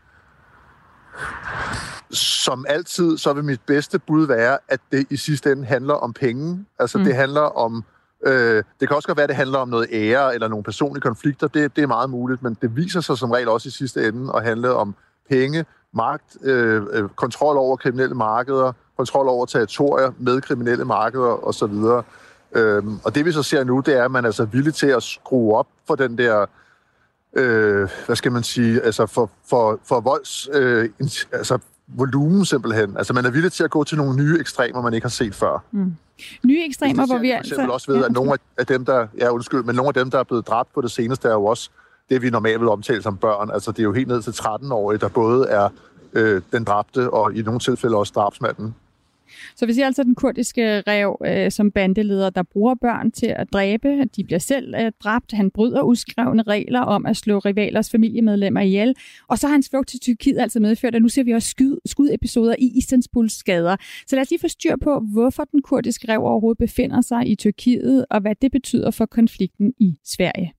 som 2.10 2.64
altid, 2.68 3.18
så 3.18 3.32
vil 3.32 3.44
mit 3.44 3.60
bedste 3.66 3.98
bud 3.98 4.26
være, 4.26 4.58
at 4.68 4.80
det 4.92 5.06
i 5.10 5.16
sidste 5.16 5.52
ende 5.52 5.64
handler 5.64 5.94
om 5.94 6.12
penge. 6.12 6.64
Altså, 6.78 6.98
mm. 6.98 7.04
det 7.04 7.14
handler 7.14 7.40
om... 7.40 7.84
Øh, 8.26 8.62
det 8.80 8.88
kan 8.88 8.96
også 8.96 9.08
godt 9.08 9.16
være, 9.16 9.24
at 9.24 9.28
det 9.28 9.36
handler 9.36 9.58
om 9.58 9.68
noget 9.68 9.88
ære 9.92 10.34
eller 10.34 10.48
nogle 10.48 10.64
personlige 10.64 11.00
konflikter. 11.00 11.48
Det, 11.48 11.76
det 11.76 11.82
er 11.82 11.86
meget 11.86 12.10
muligt, 12.10 12.42
men 12.42 12.56
det 12.62 12.76
viser 12.76 13.00
sig 13.00 13.18
som 13.18 13.30
regel 13.30 13.48
også 13.48 13.68
i 13.68 13.70
sidste 13.70 14.08
ende 14.08 14.32
at 14.36 14.44
handle 14.44 14.74
om 14.74 14.94
penge, 15.28 15.64
magt, 15.92 16.36
øh, 16.42 16.82
øh 16.92 17.08
kontrol 17.08 17.56
over 17.56 17.76
kriminelle 17.76 18.14
markeder, 18.14 18.72
kontrol 18.96 19.28
over 19.28 19.46
territorier 19.46 20.12
med 20.18 20.40
kriminelle 20.40 20.84
markeder 20.84 21.46
osv. 21.46 22.02
Øhm, 22.52 22.98
og 23.04 23.14
det 23.14 23.24
vi 23.24 23.32
så 23.32 23.42
ser 23.42 23.64
nu, 23.64 23.80
det 23.86 23.98
er, 23.98 24.04
at 24.04 24.10
man 24.10 24.24
er 24.24 24.28
altså 24.28 24.44
villig 24.44 24.74
til 24.74 24.86
at 24.86 25.02
skrue 25.02 25.56
op 25.56 25.66
for 25.86 25.94
den 25.94 26.18
der 26.18 26.46
øh, 27.36 27.88
hvad 28.06 28.16
skal 28.16 28.32
man 28.32 28.42
sige, 28.42 28.80
altså 28.80 29.06
for, 29.06 29.30
for, 29.50 29.80
for 29.84 30.00
volds, 30.00 30.48
øh, 30.52 30.88
altså 31.32 31.58
volumen 31.86 32.44
simpelthen. 32.44 32.96
Altså 32.96 33.12
man 33.12 33.24
er 33.24 33.30
villig 33.30 33.52
til 33.52 33.64
at 33.64 33.70
gå 33.70 33.84
til 33.84 33.96
nogle 33.96 34.16
nye 34.16 34.36
ekstremer, 34.40 34.82
man 34.82 34.94
ikke 34.94 35.04
har 35.04 35.10
set 35.10 35.34
før. 35.34 35.64
Mm. 35.70 35.96
Nye 36.44 36.64
ekstremer, 36.64 37.06
hvor 37.06 37.18
vi 37.18 37.30
altså... 37.30 37.60
Jeg 37.60 37.70
også 37.70 37.92
ved, 37.92 38.04
at 38.04 38.12
nogle 38.12 38.38
af 38.58 38.66
dem, 38.66 38.84
der, 38.84 39.06
ja 39.18 39.28
undskyld, 39.28 39.62
men 39.62 39.76
nogle 39.76 39.88
af 39.88 39.94
dem, 39.94 40.10
der 40.10 40.18
er 40.18 40.24
blevet 40.24 40.46
dræbt 40.46 40.72
på 40.74 40.80
det 40.80 40.90
seneste, 40.90 41.28
er 41.28 41.32
jo 41.32 41.44
også 41.44 41.70
det, 42.08 42.22
vi 42.22 42.30
normalt 42.30 42.60
vil 42.60 42.68
omtale 42.68 43.02
som 43.02 43.16
børn. 43.16 43.50
Altså 43.50 43.72
det 43.72 43.78
er 43.78 43.82
jo 43.84 43.92
helt 43.92 44.08
ned 44.08 44.22
til 44.22 44.30
13-årige, 44.30 44.98
der 44.98 45.08
både 45.08 45.48
er 45.48 45.68
øh, 46.12 46.42
den 46.52 46.64
dræbte 46.64 47.10
og 47.10 47.34
i 47.34 47.42
nogle 47.42 47.60
tilfælde 47.60 47.96
også 47.96 48.12
drabsmanden. 48.16 48.74
Så 49.56 49.66
vi 49.66 49.72
ser 49.72 49.86
altså 49.86 50.02
den 50.02 50.14
kurdiske 50.14 50.80
rev 50.80 51.16
øh, 51.26 51.50
som 51.50 51.70
bandeleder, 51.70 52.30
der 52.30 52.42
bruger 52.42 52.74
børn 52.74 53.10
til 53.10 53.26
at 53.26 53.52
dræbe. 53.52 54.04
De 54.16 54.24
bliver 54.24 54.38
selv 54.38 54.74
øh, 54.80 54.92
dræbt. 55.04 55.32
Han 55.32 55.50
bryder 55.50 55.82
uskrevne 55.82 56.42
regler 56.42 56.80
om 56.80 57.06
at 57.06 57.16
slå 57.16 57.38
rivalers 57.38 57.90
familiemedlemmer 57.90 58.60
ihjel. 58.60 58.94
Og 59.28 59.38
så 59.38 59.46
har 59.46 59.52
hans 59.52 59.68
flugt 59.70 59.88
til 59.88 60.00
Tyrkiet 60.00 60.38
altså 60.38 60.60
medført, 60.60 60.94
at 60.94 61.02
nu 61.02 61.08
ser 61.08 61.22
vi 61.22 61.32
også 61.32 61.48
skyd, 61.48 61.76
skudepisoder 61.86 62.54
i 62.58 62.72
Istanbuls 62.76 63.42
gader. 63.42 63.76
Så 64.06 64.16
lad 64.16 64.22
os 64.22 64.30
lige 64.30 64.40
få 64.40 64.48
styr 64.48 64.76
på, 64.82 65.02
hvorfor 65.12 65.44
den 65.44 65.62
kurdiske 65.62 66.12
rev 66.12 66.20
overhovedet 66.20 66.58
befinder 66.58 67.00
sig 67.00 67.28
i 67.28 67.34
Tyrkiet, 67.34 68.06
og 68.10 68.20
hvad 68.20 68.34
det 68.42 68.52
betyder 68.52 68.90
for 68.90 69.06
konflikten 69.06 69.72
i 69.78 69.94
Sverige. 70.04 70.52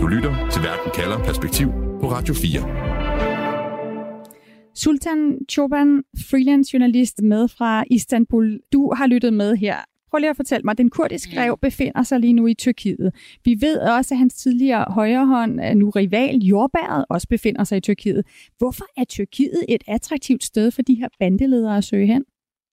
Du 0.00 0.06
lytter 0.06 0.48
til 0.52 0.62
Verden 0.62 0.92
kalder 0.94 1.18
Perspektiv 1.18 1.68
på 2.00 2.10
Radio 2.10 2.34
4. 2.34 3.05
Sultan 4.76 5.38
Choban, 5.50 6.02
freelance 6.30 6.72
journalist 6.72 7.22
med 7.22 7.48
fra 7.48 7.84
Istanbul. 7.90 8.60
Du 8.72 8.94
har 8.94 9.06
lyttet 9.06 9.32
med 9.32 9.56
her. 9.56 9.76
Prøv 10.10 10.18
lige 10.18 10.30
at 10.30 10.36
fortælle 10.36 10.62
mig, 10.64 10.78
den 10.78 10.90
kurdiske 10.90 11.32
mm. 11.32 11.38
rev 11.38 11.58
befinder 11.62 12.02
sig 12.02 12.20
lige 12.20 12.32
nu 12.32 12.46
i 12.46 12.54
Tyrkiet. 12.54 13.12
Vi 13.44 13.56
ved 13.60 13.78
også, 13.78 14.14
at 14.14 14.18
hans 14.18 14.34
tidligere 14.34 14.84
højrehånd, 14.88 15.60
nu 15.74 15.90
rival 15.90 16.36
Jordbæret, 16.36 17.04
også 17.10 17.28
befinder 17.28 17.64
sig 17.64 17.78
i 17.78 17.80
Tyrkiet. 17.80 18.26
Hvorfor 18.58 18.84
er 18.96 19.04
Tyrkiet 19.04 19.64
et 19.68 19.82
attraktivt 19.86 20.44
sted 20.44 20.70
for 20.70 20.82
de 20.82 20.94
her 20.94 21.08
bandeledere 21.18 21.76
at 21.76 21.84
søge 21.84 22.06
hen? 22.06 22.24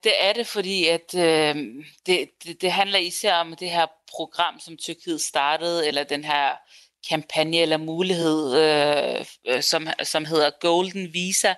Det 0.04 0.12
er 0.22 0.34
det, 0.34 0.48
fordi 0.48 0.86
at 0.88 1.16
øh, 1.18 1.56
det, 2.06 2.30
det, 2.44 2.62
det 2.62 2.72
handler 2.72 3.00
især 3.00 3.36
om 3.36 3.54
det 3.60 3.70
her 3.70 3.86
program, 4.16 4.60
som 4.60 4.78
Tyrkiet 4.78 5.22
startede, 5.22 5.88
eller 5.88 6.04
den 6.04 6.24
her 6.24 6.50
kampagne 7.10 7.58
eller 7.58 7.78
mulighed, 7.78 8.56
øh, 8.56 9.26
øh, 9.48 9.62
som, 9.62 9.88
som 10.04 10.26
hedder 10.26 10.50
Golden 10.60 11.14
Visa, 11.14 11.54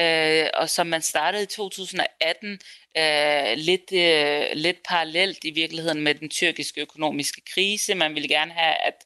øh, 0.00 0.46
og 0.54 0.70
som 0.70 0.86
man 0.86 1.02
startede 1.02 1.42
i 1.42 1.46
2018, 1.46 2.60
øh, 2.98 3.56
lidt, 3.56 3.92
øh, 3.92 4.46
lidt 4.54 4.76
parallelt 4.88 5.44
i 5.44 5.50
virkeligheden 5.50 6.00
med 6.00 6.14
den 6.14 6.28
tyrkiske 6.28 6.80
økonomiske 6.80 7.42
krise. 7.54 7.94
Man 7.94 8.14
ville 8.14 8.28
gerne 8.28 8.52
have, 8.52 8.74
at 8.74 9.04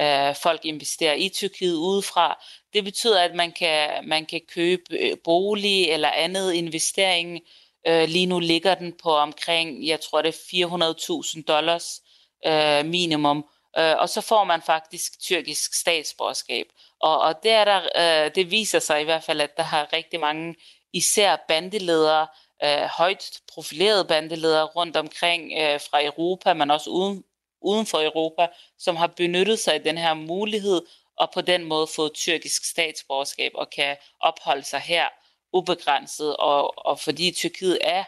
øh, 0.00 0.36
folk 0.42 0.64
investerer 0.64 1.14
i 1.14 1.28
Tyrkiet 1.28 1.74
udefra. 1.74 2.44
Det 2.72 2.84
betyder, 2.84 3.22
at 3.22 3.34
man 3.34 3.52
kan, 3.52 4.08
man 4.08 4.26
kan 4.26 4.40
købe 4.54 4.82
øh, 4.90 5.16
bolig 5.24 5.84
eller 5.84 6.10
andet 6.10 6.52
investering. 6.52 7.40
Øh, 7.86 8.08
lige 8.08 8.26
nu 8.26 8.38
ligger 8.38 8.74
den 8.74 8.92
på 9.02 9.10
omkring, 9.10 9.86
jeg 9.86 10.00
tror 10.00 10.22
det 10.22 10.28
er 10.28 11.32
400.000 11.36 11.42
dollars 11.48 12.00
øh, 12.46 12.86
minimum, 12.86 13.44
øh, 13.78 13.96
og 13.98 14.08
så 14.08 14.20
får 14.20 14.44
man 14.44 14.62
faktisk 14.62 15.20
tyrkisk 15.20 15.74
statsborgerskab. 15.74 16.66
Og, 17.00 17.20
og 17.20 17.42
det, 17.42 17.50
er 17.50 17.64
der, 17.64 17.80
øh, 18.24 18.34
det 18.34 18.50
viser 18.50 18.78
sig 18.78 19.00
i 19.00 19.04
hvert 19.04 19.24
fald, 19.24 19.40
at 19.40 19.56
der 19.56 19.62
har 19.62 19.92
rigtig 19.92 20.20
mange, 20.20 20.54
især 20.92 21.36
bandeledere, 21.48 22.26
øh, 22.64 22.82
højt 22.82 23.40
profilerede 23.52 24.04
bandeledere 24.04 24.64
rundt 24.64 24.96
omkring 24.96 25.52
øh, 25.52 25.80
fra 25.80 26.04
Europa, 26.04 26.54
men 26.54 26.70
også 26.70 26.90
uden, 26.90 27.24
uden 27.62 27.86
for 27.86 28.02
Europa, 28.02 28.48
som 28.78 28.96
har 28.96 29.06
benyttet 29.06 29.58
sig 29.58 29.74
af 29.74 29.82
den 29.82 29.98
her 29.98 30.14
mulighed, 30.14 30.82
og 31.16 31.30
på 31.34 31.40
den 31.40 31.64
måde 31.64 31.86
fået 31.86 32.12
tyrkisk 32.12 32.64
statsborgerskab 32.64 33.52
og 33.54 33.70
kan 33.70 33.96
opholde 34.20 34.62
sig 34.62 34.80
her 34.80 35.08
ubegrænset. 35.52 36.36
Og, 36.36 36.86
og 36.86 37.00
fordi 37.00 37.30
Tyrkiet 37.30 37.78
er 37.80 38.04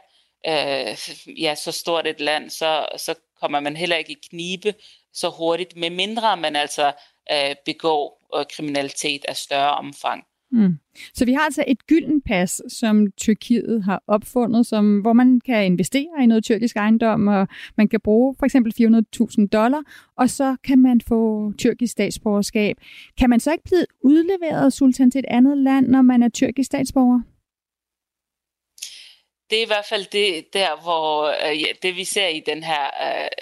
øh, 0.47 0.99
ja, 1.42 1.54
så 1.54 1.73
stort 1.73 2.07
et 2.07 2.21
land, 2.21 2.50
så, 2.50 2.88
så 2.97 3.14
kommer 3.40 3.61
man 3.61 3.76
heller 3.76 3.97
ikke 3.97 4.12
i 4.12 4.26
knibe 4.31 4.75
så 5.12 5.31
hurtigt, 5.38 5.76
med 5.76 5.90
mindre 5.90 6.37
man 6.37 6.57
altså 6.57 6.92
øh, 7.33 7.54
begår 7.64 8.28
øh, 8.38 8.45
kriminalitet 8.57 9.25
af 9.28 9.37
større 9.37 9.71
omfang. 9.71 10.25
Mm. 10.52 10.78
Så 11.14 11.25
vi 11.25 11.33
har 11.33 11.40
altså 11.40 11.64
et 11.66 11.87
gylden 11.87 12.23
pas, 12.23 12.62
som 12.69 13.07
Tyrkiet 13.16 13.85
har 13.85 14.02
opfundet, 14.07 14.66
som, 14.66 15.00
hvor 15.00 15.12
man 15.12 15.40
kan 15.40 15.66
investere 15.66 16.23
i 16.23 16.26
noget 16.26 16.45
tyrkisk 16.45 16.76
ejendom, 16.76 17.28
og 17.28 17.49
man 17.76 17.88
kan 17.88 18.00
bruge 18.00 18.35
for 18.38 18.47
eksempel 18.47 18.73
400.000 18.81 19.47
dollar, 19.47 19.83
og 20.16 20.31
så 20.31 20.57
kan 20.64 20.78
man 20.78 21.00
få 21.00 21.52
tyrkisk 21.59 21.92
statsborgerskab. 21.92 22.76
Kan 23.19 23.31
man 23.31 23.40
så 23.40 23.52
ikke 23.52 23.64
blive 23.64 23.87
udleveret, 24.04 24.73
Sultan, 24.73 25.11
til 25.11 25.19
et 25.19 25.25
andet 25.28 25.59
land, 25.59 25.88
når 25.88 26.02
man 26.02 26.23
er 26.23 26.28
tyrkisk 26.28 26.66
statsborger? 26.66 27.21
Det 29.52 29.59
er 29.59 29.62
i 29.62 29.66
hvert 29.66 29.87
fald 29.87 30.06
det 30.06 30.52
der, 30.52 30.76
hvor 30.76 31.26
øh, 31.47 31.62
ja, 31.62 31.66
det 31.82 31.97
vi 31.97 32.04
ser 32.04 32.26
i 32.26 32.40
den 32.40 32.62
her 32.62 32.85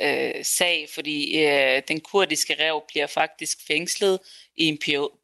øh, 0.03 0.37
øh 0.37 0.45
sag, 0.45 0.89
fordi 0.95 1.39
øh, 1.39 1.83
den 1.89 2.01
kurdiske 2.01 2.57
rev 2.61 2.83
bliver 2.89 3.07
faktisk 3.07 3.59
fængslet 3.67 4.19
i 4.57 4.65
en 4.65 4.79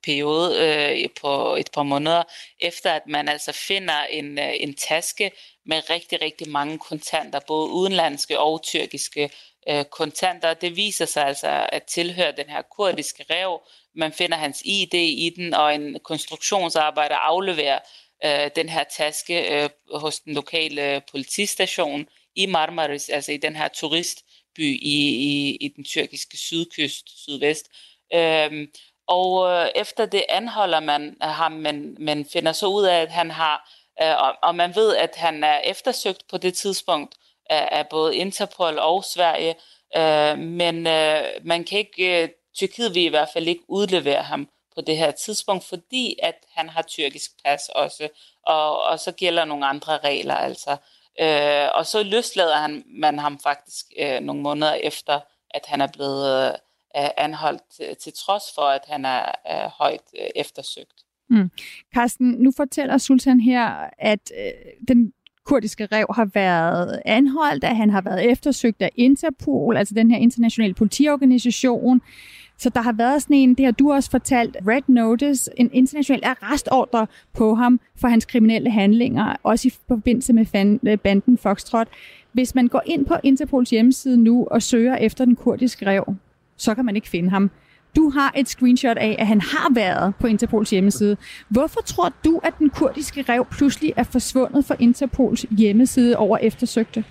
periode 0.05 0.59
øh, 0.64 1.09
på 1.21 1.57
et 1.57 1.71
par 1.75 1.83
måneder, 1.83 2.23
efter 2.61 2.93
at 2.93 3.02
man 3.07 3.28
altså 3.28 3.52
finder 3.52 4.05
en, 4.11 4.38
øh, 4.38 4.52
en 4.61 4.75
taske 4.75 5.31
med 5.64 5.90
rigtig, 5.90 6.23
rigtig 6.23 6.49
mange 6.49 6.78
kontanter, 6.78 7.40
både 7.47 7.71
udenlandske 7.71 8.38
og 8.38 8.62
tyrkiske 8.62 9.31
øh, 9.69 9.85
kontanter. 9.85 10.55
Det 10.55 10.76
viser 10.76 11.07
sig 11.07 11.26
altså 11.26 11.66
at 11.73 11.83
tilhøre 11.83 12.33
den 12.33 12.49
her 12.49 12.62
kurdiske 12.62 13.25
rev. 13.31 13.61
Man 13.95 14.12
finder 14.12 14.37
hans 14.37 14.62
ID 14.64 14.95
i 14.95 15.33
den, 15.37 15.55
og 15.55 15.75
en 15.75 15.99
konstruktionsarbejder 16.05 17.16
afleverer 17.16 17.78
øh, 18.25 18.50
den 18.56 18.68
her 18.68 18.85
taske 18.96 19.62
øh, 19.62 19.70
hos 19.94 20.20
den 20.20 20.35
lokale 20.35 21.02
politistation 21.11 22.08
i 22.35 22.46
Marmaris, 22.46 23.08
altså 23.08 23.32
i 23.32 23.37
den 23.37 23.56
her 23.56 23.68
turistby 23.68 24.78
i, 24.82 25.08
i, 25.08 25.56
i 25.56 25.68
den 25.68 25.85
tyrkiske 25.85 26.37
sydkyst, 26.37 27.23
sydvest. 27.25 27.68
Øhm, 28.14 28.66
og 29.08 29.49
øh, 29.50 29.68
efter 29.75 30.06
det 30.06 30.25
anholder 30.28 30.80
man 30.80 31.16
ham, 31.20 31.52
men, 31.52 31.96
men 31.99 32.25
finder 32.32 32.52
så 32.52 32.66
ud 32.66 32.85
af, 32.85 33.00
at 33.00 33.11
han 33.11 33.30
har, 33.30 33.70
øh, 34.02 34.16
og, 34.18 34.35
og 34.42 34.54
man 34.54 34.75
ved, 34.75 34.96
at 34.96 35.16
han 35.16 35.44
er 35.44 35.58
eftersøgt 35.58 36.23
på 36.30 36.38
det 36.38 36.54
tidspunkt 36.54 37.14
af, 37.50 37.68
af 37.73 37.88
både 37.88 38.16
Interpol 38.16 38.78
og 38.78 39.04
Sverige, 39.04 39.54
øh, 39.96 40.38
men 40.38 40.87
øh, 40.87 41.23
man 41.44 41.64
kan 41.64 41.78
ikke, 41.78 42.23
øh, 42.23 42.28
Tyrkiet 42.56 42.94
vil 42.94 43.02
i 43.02 43.08
hvert 43.08 43.28
fald 43.32 43.49
ikke 43.49 43.64
udlevere 43.68 44.23
ham 44.23 44.49
på 44.76 44.80
det 44.80 44.97
her 44.97 45.11
tidspunkt, 45.11 45.64
fordi 45.64 46.18
at 46.23 46.35
han 46.54 46.68
har 46.68 46.83
tyrkisk 46.83 47.30
pas 47.45 47.68
også, 47.75 48.09
og, 48.47 48.85
og 48.85 48.99
så 48.99 49.12
gælder 49.12 49.45
nogle 49.45 49.66
andre 49.66 49.99
regler 49.99 50.35
altså. 50.35 50.76
Øh, 51.21 51.68
og 51.75 51.87
så 51.87 52.02
løslader 52.02 52.56
han, 52.56 52.85
man 52.87 53.18
ham 53.18 53.38
faktisk 53.42 53.87
øh, 53.99 54.21
nogle 54.21 54.42
måneder 54.42 54.73
efter, 54.73 55.21
at 55.50 55.62
han 55.66 55.80
er 55.80 55.88
blevet 55.92 56.47
øh, 56.47 56.50
øh 57.02 57.09
anholdt 57.16 57.62
til, 57.76 57.97
til 57.97 58.12
trods 58.12 58.42
for, 58.54 58.62
at 58.62 58.83
han 58.88 59.04
er, 59.04 59.25
øh, 59.50 59.71
højt 59.78 60.02
øh, 60.21 60.28
eftersøgt. 60.37 61.04
Mm. 61.30 61.50
Carsten, 61.95 62.30
nu 62.30 62.52
fortæller 62.56 62.99
Sultan 62.99 63.40
her, 63.40 63.90
at 63.99 64.33
øh, 64.38 64.52
den 64.88 65.12
kurdiske 65.45 65.87
rev 65.92 66.06
har 66.14 66.30
været 66.35 67.02
anholdt, 67.04 67.64
at 67.64 67.76
han 67.76 67.90
har 67.90 68.00
været 68.00 68.30
eftersøgt 68.30 68.83
af 68.83 68.90
Interpol, 68.97 69.76
altså 69.76 69.95
den 69.95 70.11
her 70.11 70.18
internationale 70.18 70.75
politiorganisation. 70.75 72.02
Så 72.58 72.70
der 72.70 72.80
har 72.80 72.92
været 72.92 73.22
sådan 73.22 73.36
en, 73.36 73.54
det 73.54 73.64
har 73.64 73.72
du 73.72 73.92
også 73.92 74.10
fortalt, 74.10 74.56
Red 74.68 74.82
Notice, 74.86 75.50
en 75.56 75.70
international 75.72 76.20
arrestordre 76.25 77.06
på 77.32 77.54
ham 77.54 77.80
for 77.96 78.08
hans 78.08 78.25
kriminelle 78.25 78.70
handlinger, 78.70 79.36
også 79.42 79.68
i 79.68 79.72
forbindelse 79.88 80.32
med 80.32 80.78
øh, 80.86 80.98
banden 80.98 81.38
Foxtrot. 81.38 81.88
Hvis 82.32 82.54
man 82.54 82.68
går 82.68 82.82
ind 82.84 83.06
på 83.06 83.14
Interpols 83.22 83.70
hjemmeside 83.70 84.16
nu 84.16 84.46
og 84.50 84.62
søger 84.62 84.96
efter 84.96 85.25
den 85.25 85.36
kurdiske 85.36 85.86
rev, 85.86 86.14
så 86.56 86.75
kan 86.75 86.84
man 86.84 86.96
ikke 86.96 87.08
finde 87.08 87.30
ham. 87.30 87.50
Du 87.96 88.10
har 88.10 88.32
et 88.36 88.48
screenshot 88.48 88.96
af, 88.96 89.16
at 89.18 89.26
han 89.26 89.40
har 89.40 89.75
været 89.75 90.14
på 90.20 90.26
Interpols 90.26 90.70
hjemmeside. 90.70 91.16
Hvorfor 91.48 91.80
tror 91.80 92.12
du, 92.25 92.40
at 92.42 92.58
den 92.58 92.70
kurdiske 92.70 93.25
rev 93.28 93.46
pludselig 93.50 93.92
er 93.96 94.02
forsvundet 94.02 94.64
fra 94.64 94.76
Interpols 94.78 95.46
hjemmeside 95.50 96.16
over 96.16 96.38
eftersøgte? 96.38 97.04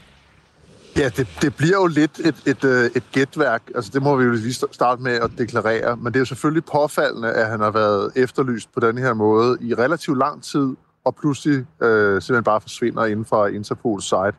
Ja, 0.98 1.10
det, 1.10 1.28
det 1.42 1.56
bliver 1.56 1.78
jo 1.78 1.88
lidt 1.88 2.20
et, 2.20 2.36
et, 2.46 2.64
øh, 2.64 2.92
et 2.96 3.04
gætværk. 3.12 3.62
Altså, 3.76 3.92
det 3.94 4.02
må 4.02 4.16
vi 4.16 4.24
jo 4.24 4.32
lige 4.32 4.54
starte 4.54 5.02
med 5.02 5.12
at 5.12 5.32
deklarere. 5.38 5.98
Men 5.98 6.06
det 6.06 6.16
er 6.16 6.22
jo 6.22 6.26
selvfølgelig 6.26 6.66
påfaldende, 6.66 7.32
at 7.34 7.48
han 7.48 7.60
har 7.60 7.72
været 7.72 8.12
efterlyst 8.16 8.74
på 8.74 8.80
den 8.80 8.98
her 8.98 9.14
måde 9.14 9.58
i 9.62 9.74
relativt 9.74 10.18
lang 10.18 10.44
tid, 10.44 10.76
og 11.06 11.16
pludselig 11.16 11.66
øh, 11.82 12.22
simpelthen 12.22 12.44
bare 12.44 12.62
forsvinder 12.62 13.06
inden 13.06 13.26
for 13.26 13.48
Interpols 13.48 14.06
site. 14.06 14.34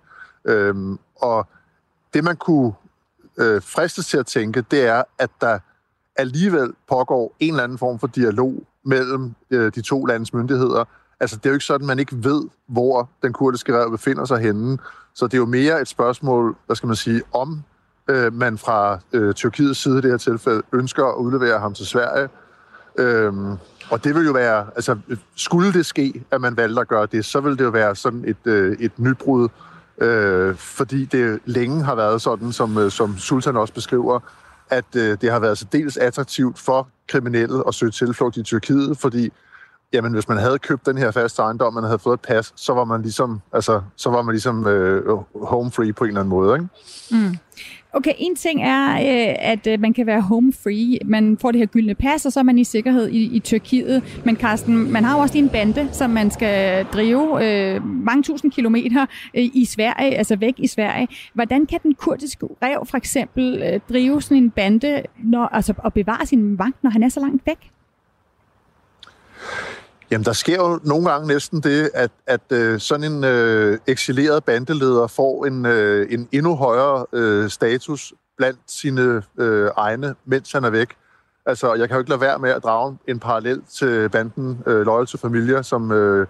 Øhm, 0.44 0.98
og 1.16 1.46
det, 2.14 2.25
man 2.25 2.36
kunne 2.36 2.72
øh, 3.38 3.62
fristes 3.62 4.06
til 4.06 4.18
at 4.18 4.26
tænke, 4.26 4.64
det 4.70 4.86
er, 4.86 5.02
at 5.18 5.30
der 5.40 5.58
alligevel 6.16 6.72
pågår 6.88 7.36
en 7.40 7.50
eller 7.50 7.64
anden 7.64 7.78
form 7.78 7.98
for 7.98 8.06
dialog 8.06 8.62
mellem 8.84 9.34
øh, 9.50 9.72
de 9.75 9.82
to 9.82 10.04
landes 10.04 10.34
myndigheder. 10.34 10.84
Altså, 11.20 11.37
det 11.37 11.46
er 11.46 11.50
jo 11.50 11.54
ikke 11.54 11.64
sådan, 11.64 11.85
at 11.85 11.87
man 11.87 11.99
ikke 11.99 12.25
ved, 12.25 12.42
hvor 12.66 13.11
den 13.23 13.32
kurdiske 13.32 13.78
rev 13.78 13.90
befinder 13.90 14.25
sig 14.25 14.38
henne. 14.38 14.78
Så 15.14 15.26
det 15.26 15.35
er 15.35 15.38
jo 15.38 15.46
mere 15.46 15.80
et 15.80 15.88
spørgsmål, 15.88 16.56
hvad 16.66 16.76
skal 16.76 16.87
man 16.87 16.96
sige, 16.96 17.23
om 17.32 17.62
øh, 18.08 18.32
man 18.32 18.58
fra 18.58 18.99
øh, 19.12 19.35
Tyrkiets 19.35 19.82
side 19.82 19.99
i 19.99 20.00
det 20.00 20.11
her 20.11 20.18
tilfælde 20.18 20.62
ønsker 20.73 21.04
at 21.04 21.14
udlevere 21.14 21.58
ham 21.58 21.75
til 21.75 21.87
Sverige. 21.87 22.28
Øhm, 22.99 23.56
og 23.90 24.04
det 24.04 24.14
vil 24.14 24.26
jo 24.26 24.32
være, 24.32 24.66
altså 24.75 24.96
skulle 25.37 25.73
det 25.73 25.87
ske, 25.87 26.25
at 26.30 26.40
man 26.40 26.56
valgte 26.56 26.80
at 26.80 26.88
gøre 26.88 27.06
det, 27.06 27.25
så 27.25 27.40
vil 27.40 27.58
det 27.58 27.64
jo 27.64 27.70
være 27.70 27.96
sådan 27.96 28.25
et, 28.26 28.37
øh, 28.44 28.76
et 28.80 28.99
nybrud, 28.99 29.49
øh, 29.99 30.56
fordi 30.56 31.04
det 31.04 31.40
længe 31.44 31.85
har 31.85 31.94
været 31.94 32.23
sådan, 32.23 32.52
som, 32.52 32.78
øh, 32.78 32.90
som 32.90 33.18
Sultan 33.18 33.56
også 33.56 33.75
beskriver, 33.75 34.20
at 34.70 34.96
øh, 34.96 35.18
det 35.20 35.30
har 35.32 35.38
været 35.38 35.58
så 35.58 35.66
dels 35.73 35.96
attraktivt 35.96 36.58
for 36.58 36.88
kriminelle 37.08 37.62
at 37.68 37.75
søge 37.75 37.92
tilflugt 37.92 38.37
i 38.37 38.42
Tyrkiet, 38.42 38.99
fordi 38.99 39.32
jamen, 39.93 40.12
hvis 40.12 40.28
man 40.28 40.38
havde 40.38 40.59
købt 40.59 40.87
den 40.87 40.99
her 40.99 41.11
faste 41.11 41.43
ejendom, 41.43 41.75
man 41.75 41.85
havde 41.85 41.99
fået 41.99 42.14
et 42.14 42.21
pas, 42.21 42.52
så 42.57 42.73
var 42.73 42.85
man 42.85 43.02
ligesom, 43.02 43.40
altså, 43.52 43.81
så 43.97 44.11
var 44.11 44.23
man 44.23 44.33
ligesom 44.33 44.66
øh, 44.66 45.16
home 45.43 45.71
free 45.71 45.93
på 45.93 46.05
en 46.05 46.09
eller 46.09 46.21
anden 46.21 46.31
måde. 46.31 46.55
Ikke? 46.55 46.69
Mm. 47.11 47.38
Okay, 47.93 48.12
en 48.19 48.37
ting 48.37 48.62
er, 48.62 48.93
øh, 48.95 49.37
at 49.38 49.66
øh, 49.66 49.81
man 49.81 49.93
kan 49.93 50.07
være 50.07 50.21
home 50.21 50.52
free. 50.52 50.99
Man 51.05 51.38
får 51.38 51.50
det 51.50 51.59
her 51.59 51.66
gyldne 51.66 51.95
pas, 51.95 52.26
og 52.26 52.33
så 52.33 52.40
er 52.40 52.45
man 52.45 52.59
i 52.59 52.64
sikkerhed 52.64 53.09
i, 53.09 53.37
i 53.37 53.40
Tyrkiet. 53.40 54.23
Men 54.25 54.37
Carsten, 54.37 54.93
man 54.93 55.05
har 55.05 55.16
jo 55.16 55.23
også 55.23 55.35
lige 55.35 55.43
en 55.45 55.49
bande, 55.49 55.88
som 55.93 56.11
man 56.11 56.31
skal 56.31 56.85
drive 56.85 57.45
øh, 57.45 57.85
mange 57.85 58.23
tusind 58.23 58.52
kilometer 58.52 59.07
øh, 59.35 59.45
i 59.55 59.64
Sverige, 59.64 60.16
altså 60.16 60.37
væk 60.37 60.55
i 60.59 60.66
Sverige. 60.66 61.09
Hvordan 61.35 61.66
kan 61.66 61.81
den 61.83 61.95
kurdiske 61.95 62.47
rev 62.62 62.87
for 62.87 62.97
eksempel 62.97 63.62
øh, 63.62 63.81
drive 63.88 64.23
sådan 64.23 64.37
en 64.37 64.50
bande 64.50 65.02
når, 65.25 65.47
altså, 65.47 65.75
og 65.78 65.93
bevare 65.93 66.26
sin 66.26 66.57
magt, 66.57 66.83
når 66.83 66.90
han 66.90 67.02
er 67.02 67.09
så 67.09 67.21
langt 67.21 67.47
væk? 67.47 67.71
Jamen, 70.11 70.25
der 70.25 70.33
sker 70.33 70.57
jo 70.57 70.81
nogle 70.85 71.11
gange 71.11 71.28
næsten 71.28 71.61
det, 71.61 71.90
at, 71.95 72.11
at 72.26 72.52
øh, 72.52 72.81
sådan 72.81 73.12
en 73.12 73.25
øh, 73.25 73.78
eksileret 73.87 74.45
bandeleder 74.45 75.07
får 75.07 75.47
en, 75.47 75.66
øh, 75.66 76.07
en 76.12 76.28
endnu 76.33 76.57
højere 76.57 77.07
øh, 77.12 77.50
status 77.50 78.12
blandt 78.37 78.59
sine 78.66 79.23
øh, 79.38 79.71
egne, 79.76 80.14
mens 80.25 80.52
han 80.52 80.64
er 80.64 80.71
væk. 80.71 80.97
Altså, 81.47 81.75
jeg 81.75 81.88
kan 81.88 81.95
jo 81.95 81.99
ikke 81.99 82.11
lade 82.11 82.21
være 82.21 82.38
med 82.38 82.50
at 82.50 82.62
drage 82.62 82.99
en 83.09 83.19
parallel 83.19 83.62
til 83.78 84.09
banden 84.09 84.59
øh, 84.66 84.87
Loyal 84.87 85.07
to 85.07 85.19
Familia, 85.19 85.62
som 85.62 85.93
øh, 85.93 86.26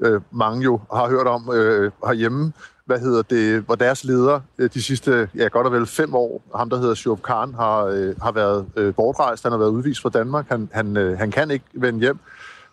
øh, 0.00 0.20
mange 0.30 0.62
jo 0.62 0.80
har 0.92 1.08
hørt 1.08 1.26
om 1.26 1.50
øh, 1.52 1.90
herhjemme. 2.06 2.52
Hvad 2.86 2.98
hedder 2.98 3.22
det? 3.22 3.62
Hvor 3.62 3.74
deres 3.74 4.04
leder 4.04 4.40
øh, 4.58 4.70
de 4.74 4.82
sidste, 4.82 5.28
ja, 5.34 5.48
godt 5.48 5.66
og 5.66 5.72
vel 5.72 5.86
fem 5.86 6.14
år, 6.14 6.42
ham 6.56 6.70
der 6.70 6.78
hedder 6.78 6.94
Shoaib 6.94 7.22
Khan, 7.22 7.54
har, 7.54 7.84
øh, 7.84 8.14
har 8.22 8.32
været 8.32 8.66
øh, 8.76 8.94
bortrejst. 8.94 9.42
Han 9.42 9.52
har 9.52 9.58
været 9.58 9.70
udvist 9.70 10.02
fra 10.02 10.08
Danmark. 10.08 10.48
Han, 10.48 10.68
han, 10.72 10.96
øh, 10.96 11.18
han 11.18 11.30
kan 11.30 11.50
ikke 11.50 11.64
vende 11.72 12.00
hjem. 12.00 12.18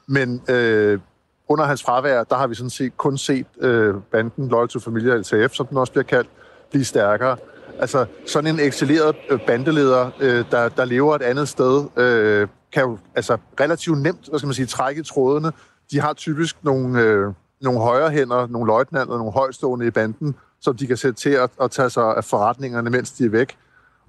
Men 0.08 0.42
øh, 0.50 1.00
under 1.48 1.66
hans 1.66 1.84
fravær, 1.84 2.24
der 2.24 2.36
har 2.36 2.48
vi 2.48 2.56
sådan 2.56 2.70
set 2.70 2.98
kun 2.98 3.18
set 3.18 3.48
øh, 3.62 3.96
banden 4.12 4.48
Loyal 4.48 4.68
to 4.68 4.80
Familia, 4.80 5.16
LTF, 5.16 5.54
som 5.54 5.68
den 5.68 5.78
også 5.78 5.92
bliver 5.94 6.04
kaldt, 6.04 6.30
blive 6.72 6.86
stærkere. 6.86 7.38
Altså 7.80 8.06
sådan 8.26 8.56
en 8.56 8.60
eksileret 8.60 9.16
øh, 9.30 9.40
bandeleder, 9.48 10.12
øh, 10.20 10.46
der, 10.52 10.70
der 10.70 10.86
lever 10.86 11.16
et 11.16 11.22
andet 11.22 11.48
sted, 11.48 11.86
øh, 11.98 12.48
kan 12.72 12.84
jo 12.84 12.98
altså, 13.16 13.38
relativt 13.60 13.98
nemt, 13.98 14.30
hvad 14.30 14.40
skal 14.40 14.48
man 14.48 14.54
sige, 14.54 14.66
trække 14.66 15.04
trådene. 15.04 15.52
De 15.92 16.00
har 16.00 16.14
typisk 16.14 16.64
nogle, 16.64 17.02
øh, 17.02 17.34
nogle 17.62 17.80
højre 17.80 18.10
hænder, 18.10 18.48
nogle 18.48 18.68
løjtnanter, 18.68 19.18
nogle 19.18 19.32
højstående 19.32 19.88
i 19.88 19.92
banden, 19.92 20.36
som 20.62 20.78
de 20.78 20.88
kan 20.88 20.98
sætte 20.98 21.20
til 21.20 21.30
at, 21.30 21.50
at 21.62 21.72
tage 21.72 21.90
sig 21.90 22.16
af 22.18 22.24
forretningerne, 22.24 22.90
mens 22.90 23.12
de 23.12 23.26
er 23.26 23.30
væk. 23.30 23.58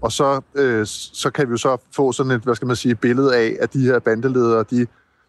Og 0.01 0.12
så, 0.12 0.40
øh, 0.55 0.87
så 1.12 1.31
kan 1.31 1.46
vi 1.46 1.51
jo 1.51 1.57
så 1.57 1.77
få 1.96 2.12
sådan 2.12 2.33
et, 2.33 2.40
hvad 2.40 2.55
skal 2.55 2.66
man 2.66 2.77
sige, 2.77 2.94
billede 2.94 3.37
af, 3.37 3.57
at 3.61 3.73
de 3.73 3.81
her 3.81 3.99
bandeledere, 3.99 4.64
de 4.70 4.87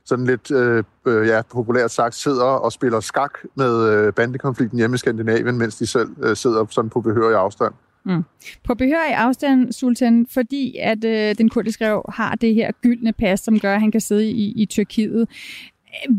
sådan 0.09 0.25
lidt 0.25 0.51
øh, 0.51 0.83
øh, 1.07 1.27
ja, 1.27 1.41
populært 1.41 1.91
sagt 1.91 2.15
sidder 2.15 2.43
og 2.43 2.71
spiller 2.71 2.99
skak 2.99 3.39
med 3.55 3.89
øh, 3.93 4.13
bandekonflikten 4.13 4.79
hjemme 4.79 4.95
i 4.95 4.97
Skandinavien, 4.97 5.57
mens 5.57 5.75
de 5.75 5.87
selv 5.87 6.09
øh, 6.23 6.35
sidder 6.35 6.65
sådan 6.69 6.89
på 6.89 7.01
behørig 7.01 7.35
afstand. 7.35 7.73
Mm. 8.05 8.23
På 8.63 8.75
behørig 8.75 9.13
afstand, 9.13 9.71
Sultan, 9.71 10.27
fordi 10.29 10.77
at 10.81 11.03
øh, 11.03 11.35
den 11.37 11.49
kurdiske 11.49 11.87
rev 11.87 12.01
har 12.09 12.35
det 12.35 12.55
her 12.55 12.71
gyldne 12.81 13.13
pas, 13.13 13.39
som 13.39 13.59
gør, 13.59 13.73
at 13.73 13.81
han 13.81 13.91
kan 13.91 14.01
sidde 14.01 14.31
i, 14.31 14.51
i 14.61 14.65
Tyrkiet. 14.65 15.27
Øh, 16.09 16.15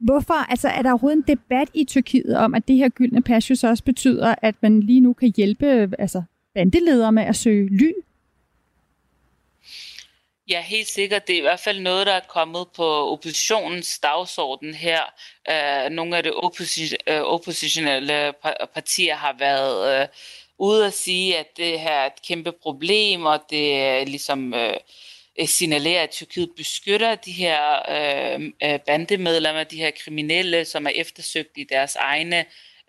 hvorfor? 0.00 0.50
Altså, 0.50 0.68
er 0.68 0.82
der 0.82 0.90
overhovedet 0.90 1.16
en 1.16 1.36
debat 1.36 1.68
i 1.74 1.84
Tyrkiet 1.84 2.36
om, 2.36 2.54
at 2.54 2.68
det 2.68 2.76
her 2.76 2.88
gyldne 2.88 3.22
pas 3.22 3.50
jo 3.50 3.54
så 3.54 3.68
også 3.68 3.84
betyder, 3.84 4.34
at 4.42 4.54
man 4.62 4.80
lige 4.80 5.00
nu 5.00 5.12
kan 5.12 5.32
hjælpe 5.36 5.66
øh, 5.66 5.88
altså, 5.98 6.22
bandeledere 6.54 7.12
med 7.12 7.22
at 7.22 7.36
søge 7.36 7.68
ly 7.68 7.90
Ja, 10.48 10.60
helt 10.60 10.88
sikkert. 10.88 11.26
Det 11.26 11.34
er 11.34 11.38
i 11.38 11.40
hvert 11.40 11.60
fald 11.60 11.80
noget, 11.80 12.06
der 12.06 12.12
er 12.12 12.20
kommet 12.20 12.66
på 12.76 13.12
oppositionens 13.12 13.98
dagsorden 13.98 14.74
her. 14.74 15.02
Uh, 15.50 15.92
nogle 15.92 16.16
af 16.16 16.22
de 16.22 16.30
opposi- 16.30 16.96
øh, 17.06 17.20
oppositionelle 17.20 18.32
partier 18.74 19.14
har 19.14 19.36
været 19.38 20.00
øh, 20.02 20.08
ude 20.58 20.86
at 20.86 20.92
sige, 20.92 21.38
at 21.38 21.56
det 21.56 21.80
her 21.80 21.90
er 21.90 22.06
et 22.06 22.22
kæmpe 22.28 22.52
problem, 22.52 23.26
og 23.26 23.40
det 23.50 23.74
er 23.80 24.04
ligesom 24.04 24.54
uh, 24.54 25.46
signalerer, 25.46 26.02
at 26.02 26.10
Tyrkiet 26.10 26.50
beskytter 26.56 27.14
de 27.14 27.32
her 27.32 27.82
uh, 27.88 28.80
bandemedlemmer, 28.86 29.64
de 29.64 29.78
her 29.78 29.90
kriminelle, 30.04 30.64
som 30.64 30.86
er 30.86 30.92
eftersøgt 30.94 31.52
i 31.56 31.64
deres 31.64 31.96
egne 31.96 32.44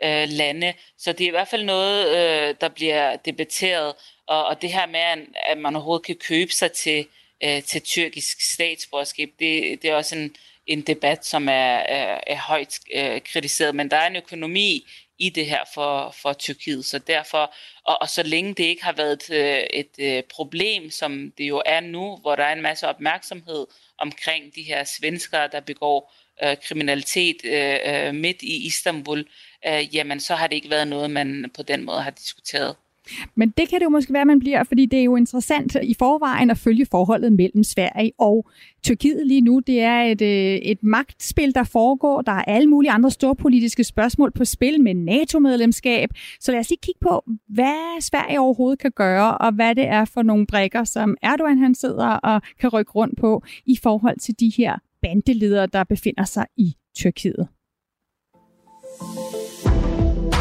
uh, 0.06 0.30
lande. 0.30 0.74
Så 0.98 1.12
det 1.12 1.24
er 1.24 1.28
i 1.28 1.32
hvert 1.32 1.48
fald 1.48 1.64
noget, 1.64 2.62
der 2.62 2.70
bliver 2.70 3.16
debatteret. 3.16 3.94
Og, 4.28 4.46
og 4.46 4.62
det 4.62 4.72
her 4.72 4.86
med, 4.86 5.26
at 5.36 5.58
man 5.58 5.76
overhovedet 5.76 6.06
kan 6.06 6.16
købe 6.16 6.52
sig 6.52 6.72
til 6.72 7.08
øh, 7.44 7.64
til 7.64 7.82
tyrkisk 7.82 8.54
statsborgerskab, 8.54 9.30
det, 9.40 9.82
det 9.82 9.90
er 9.90 9.96
også 9.96 10.16
en, 10.16 10.36
en 10.68 10.82
debat, 10.82 11.26
som 11.26 11.50
er, 11.50 11.78
er, 11.78 12.20
er 12.28 12.38
højt 12.38 12.80
øh, 12.96 13.22
kritiseret, 13.22 13.76
men 13.76 13.92
der 13.92 13.98
er 13.98 14.08
en 14.08 14.16
økonomi 14.16 14.88
i 15.18 15.30
det 15.30 15.46
her 15.46 15.64
for, 15.74 16.16
for 16.22 16.34
Tyrkiet, 16.34 16.86
så 16.86 17.00
derfor, 17.00 17.54
og, 17.84 18.02
og 18.02 18.10
så 18.10 18.24
længe 18.24 18.54
det 18.54 18.64
ikke 18.64 18.84
har 18.84 18.94
været 18.94 19.14
et, 19.14 19.30
øh, 19.30 19.64
et, 19.74 20.18
et 20.18 20.26
problem, 20.26 20.92
som 20.92 21.32
det 21.38 21.44
jo 21.44 21.62
er 21.66 21.80
nu, 21.80 22.18
hvor 22.18 22.36
der 22.36 22.44
er 22.44 22.54
en 22.54 22.62
masse 22.62 22.88
opmærksomhed 22.88 23.68
omkring 23.98 24.56
de 24.56 24.64
her 24.64 24.84
svenskere, 24.84 25.48
der 25.48 25.60
begår 25.60 26.14
øh, 26.44 26.58
kriminalitet 26.64 27.36
øh, 27.44 27.80
øh 27.86 28.16
midt 28.16 28.42
i 28.42 28.66
Istanbul, 28.66 29.28
øh, 29.68 29.96
jamen 29.96 30.20
så 30.20 30.36
har 30.36 30.48
det 30.48 30.56
ikke 30.56 30.70
været 30.70 30.88
noget, 30.88 31.12
man 31.12 31.52
på 31.56 31.64
den 31.64 31.84
måde 31.84 32.02
har 32.02 32.12
diskuteret. 32.12 32.76
Men 33.36 33.50
det 33.50 33.70
kan 33.70 33.80
det 33.80 33.86
jo 33.86 33.90
måske 33.90 34.14
være, 34.14 34.26
man 34.26 34.40
bliver, 34.40 34.64
fordi 34.64 34.86
det 34.86 35.00
er 35.00 35.04
jo 35.04 35.16
interessant 35.16 35.78
i 35.84 35.94
forvejen 36.00 36.50
at 36.50 36.58
følge 36.58 36.86
forholdet 36.92 37.34
mellem 37.34 37.64
Sverige 37.64 38.12
og 38.18 38.50
Tyrkiet 38.84 39.28
lige 39.28 39.42
nu. 39.42 39.60
Det 39.68 39.82
er 39.82 40.02
et, 40.02 40.22
øh, 40.22 40.56
et 40.56 40.84
magtspil, 40.84 41.56
der 41.56 41.64
foregår. 41.64 42.22
Der 42.22 42.32
er 42.32 42.42
alle 42.42 42.70
mulige 42.70 42.92
andre 42.92 43.12
store 43.12 43.36
politiske 43.36 43.84
spørgsmål 43.84 44.32
på 44.32 44.46
spil 44.46 44.82
med 44.82 44.94
NATO-medlemskab. 44.94 46.10
Så 46.40 46.52
lad 46.52 46.60
os 46.60 46.70
lige 46.70 46.80
kigge 46.82 47.00
på, 47.02 47.24
hvad 47.50 48.02
Sverige 48.02 48.40
overhovedet 48.40 48.80
kan 48.80 48.92
gøre, 48.92 49.38
og 49.38 49.52
hvad 49.54 49.76
det 49.76 49.88
er 49.88 50.06
for 50.06 50.22
nogle 50.22 50.48
brækker, 50.48 50.84
som 50.84 51.18
Erdogan 51.22 51.58
han 51.58 51.76
sidder 51.76 52.08
og 52.08 52.42
kan 52.60 52.70
rykke 52.70 52.92
rundt 52.92 53.20
på 53.20 53.44
i 53.66 53.78
forhold 53.84 54.20
til 54.20 54.40
de 54.40 54.54
her 54.58 54.78
bandeledere, 55.02 55.68
der 55.68 55.84
befinder 55.84 56.24
sig 56.24 56.46
i 56.58 56.76
Tyrkiet. 56.96 57.48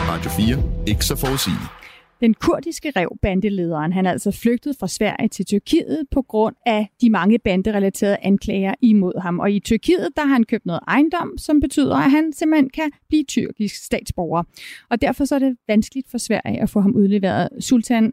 Radio 0.09 0.31
4. 0.31 0.87
Ikke 0.87 1.05
så 1.05 1.17
forudsigeligt. 1.17 1.84
Den 2.25 2.35
kurdiske 2.35 2.93
rev, 2.97 3.19
bandelederen, 3.23 3.93
han 3.93 4.07
er 4.07 4.11
altså 4.11 4.31
flygtet 4.31 4.77
fra 4.81 4.89
Sverige 4.89 5.29
til 5.29 5.47
Tyrkiet 5.47 6.05
på 6.11 6.23
grund 6.23 6.57
af 6.67 6.89
de 7.01 7.11
mange 7.11 7.39
banderelaterede 7.39 8.17
anklager 8.23 8.75
imod 8.81 9.21
ham. 9.21 9.39
Og 9.39 9.53
i 9.53 9.61
Tyrkiet, 9.61 10.09
der 10.17 10.23
har 10.23 10.33
han 10.33 10.45
købt 10.45 10.67
noget 10.67 10.81
ejendom, 10.89 11.39
som 11.39 11.61
betyder, 11.61 11.97
at 11.97 12.11
han 12.11 12.33
simpelthen 12.33 12.71
kan 12.71 12.91
blive 13.09 13.25
tyrkisk 13.25 13.85
statsborger. 13.85 14.43
Og 14.91 15.01
derfor 15.03 15.25
så 15.25 15.35
er 15.35 15.39
det 15.39 15.57
vanskeligt 15.69 16.11
for 16.11 16.19
Sverige 16.19 16.63
at 16.63 16.71
få 16.71 16.81
ham 16.81 16.97
udleveret. 16.97 17.49
Sultan, 17.61 18.13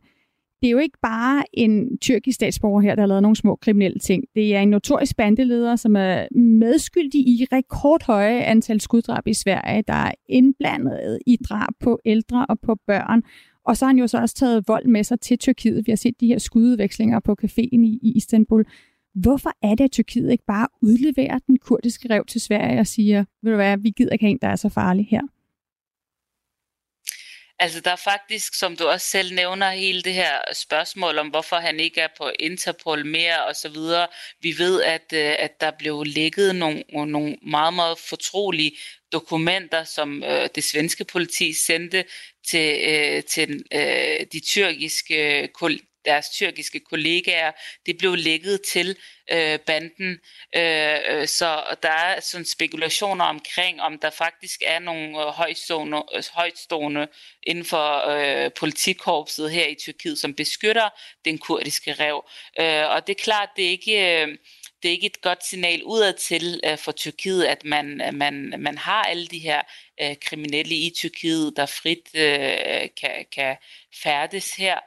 det 0.62 0.68
er 0.68 0.72
jo 0.72 0.78
ikke 0.78 0.98
bare 1.02 1.44
en 1.54 1.98
tyrkisk 1.98 2.36
statsborger 2.36 2.82
her, 2.82 2.96
der 2.96 3.02
har 3.02 3.08
lavet 3.08 3.22
nogle 3.22 3.36
små 3.36 3.56
kriminelle 3.56 4.00
ting. 4.00 4.24
Det 4.36 4.56
er 4.56 4.60
en 4.60 4.70
notorisk 4.70 5.18
bandeleder, 5.18 5.76
som 5.76 5.96
er 5.96 6.28
medskyldig 6.40 7.22
i 7.28 7.48
rekordhøje 7.52 8.42
antal 8.42 8.82
skuddrab 8.82 9.28
i 9.28 9.34
Sverige, 9.34 9.84
der 9.88 9.94
er 9.94 10.12
indblandet 10.30 11.20
i 11.28 11.38
drab 11.50 11.74
på 11.80 12.00
ældre 12.06 12.46
og 12.50 12.60
på 12.60 12.76
børn. 12.88 13.24
Og 13.66 13.78
så 13.78 13.86
har 13.86 13.90
han 13.90 14.00
jo 14.00 14.08
så 14.08 14.18
også 14.18 14.36
taget 14.36 14.68
vold 14.68 14.86
med 14.86 15.04
sig 15.04 15.20
til 15.20 15.38
Tyrkiet. 15.38 15.88
Vi 15.88 15.92
har 15.92 15.98
set 15.98 16.20
de 16.20 16.28
her 16.28 16.40
skudvekslinger 16.40 17.20
på 17.20 17.36
caféen 17.44 17.82
i, 17.86 18.00
i 18.02 18.12
Istanbul. 18.16 18.66
Hvorfor 19.16 19.52
er 19.62 19.76
det, 19.76 19.84
at 19.84 19.92
Tyrkiet 19.92 20.32
ikke 20.32 20.46
bare 20.48 20.68
udleverer 20.82 21.40
den 21.48 21.58
kurdiske 21.58 22.10
rev 22.10 22.26
til 22.26 22.42
Sverige 22.42 22.80
og 22.80 22.88
siger, 22.88 23.26
ved 23.42 23.52
du 23.52 23.56
hvad, 23.56 23.78
vi 23.78 23.90
gider 23.90 24.12
ikke 24.12 24.26
have 24.26 24.32
en, 24.32 24.40
der 24.42 24.48
er 24.48 24.56
så 24.56 24.70
farlig 24.70 25.08
her? 25.12 25.22
Altså 27.62 27.82
der 27.82 27.92
er 27.92 27.96
faktisk, 27.96 28.54
som 28.56 28.78
du 28.78 28.88
også 28.88 29.08
selv 29.08 29.34
nævner, 29.34 29.72
hele 29.72 30.02
det 30.02 30.14
her 30.14 30.38
spørgsmål 30.54 31.18
om, 31.18 31.28
hvorfor 31.28 31.56
han 31.56 31.80
ikke 31.80 32.02
er 32.02 32.08
på 32.18 32.32
Interpol 32.40 33.06
mere 33.06 33.46
og 33.46 33.56
så 33.56 33.70
videre. 33.70 34.08
Vi 34.42 34.58
ved, 34.58 34.84
at, 34.84 35.14
øh, 35.14 35.36
at 35.40 35.62
der 35.62 35.72
blev 35.80 36.04
lækket 36.06 36.56
nogle, 36.56 36.84
nogle 36.90 37.38
meget, 37.42 37.74
meget 37.74 38.00
fortrolige 38.00 38.78
dokumenter, 39.12 39.84
som 39.84 40.24
øh, 40.24 40.50
det 40.56 40.64
svenske 40.64 41.06
politi 41.06 41.54
sendte 41.54 42.06
til, 42.48 42.80
øh, 42.88 43.24
til 43.24 43.64
øh, 43.74 44.26
de 44.32 44.40
tyrkiske 44.40 45.42
øh, 45.42 45.50
deres 46.06 46.30
tyrkiske 46.30 46.80
kollegaer. 46.80 47.52
Det 47.86 47.98
blev 47.98 48.16
lækket 48.16 48.62
til 48.62 48.98
øh, 49.32 49.60
banden, 49.60 50.20
øh, 50.56 50.98
øh, 51.10 51.28
så 51.28 51.64
der 51.84 51.90
er 51.90 52.20
sådan 52.20 52.46
spekulationer 52.46 53.26
omkring, 53.26 53.82
om 53.82 54.00
der 54.00 54.10
faktisk 54.10 54.62
er 54.66 54.80
nogle 54.80 55.08
øh, 55.08 55.26
højstående, 55.26 56.04
højstående 56.34 57.08
inden 57.44 57.66
for 57.66 58.08
øh, 58.08 58.52
politikorpset 58.60 59.52
her 59.52 59.68
i 59.68 59.76
Tyrkiet, 59.76 60.20
som 60.20 60.34
beskytter 60.34 60.90
den 61.26 61.38
kurdiske 61.38 61.94
rev. 61.94 62.26
Øh, 62.60 62.90
og 62.90 63.08
det 63.08 63.18
er 63.18 63.24
klart, 63.24 63.50
det 63.56 63.66
er 63.66 63.70
ikke... 63.70 64.22
Øh, 64.22 64.38
det 64.84 64.90
er 64.90 64.94
ikke 64.94 65.08
et 65.08 65.22
godt 65.22 65.46
signal 65.46 65.84
udad 65.84 66.14
til 66.14 66.62
øh, 66.66 66.78
for 66.78 66.92
Tyrkiet, 66.92 67.46
at 67.46 67.66
man, 67.66 68.02
øh, 68.02 68.14
man, 68.14 68.54
man 68.60 68.78
har 68.78 69.04
alle 69.04 69.28
de 69.28 69.40
her 69.40 69.62
øh, 70.02 70.16
kriminelle 70.22 70.76
i 70.76 70.94
Tyrkiet, 70.96 71.54
der 71.56 71.66
frit 71.66 72.12
kan, 73.02 73.26
kan 73.32 73.58
færdes 74.04 74.56
her. 74.56 74.80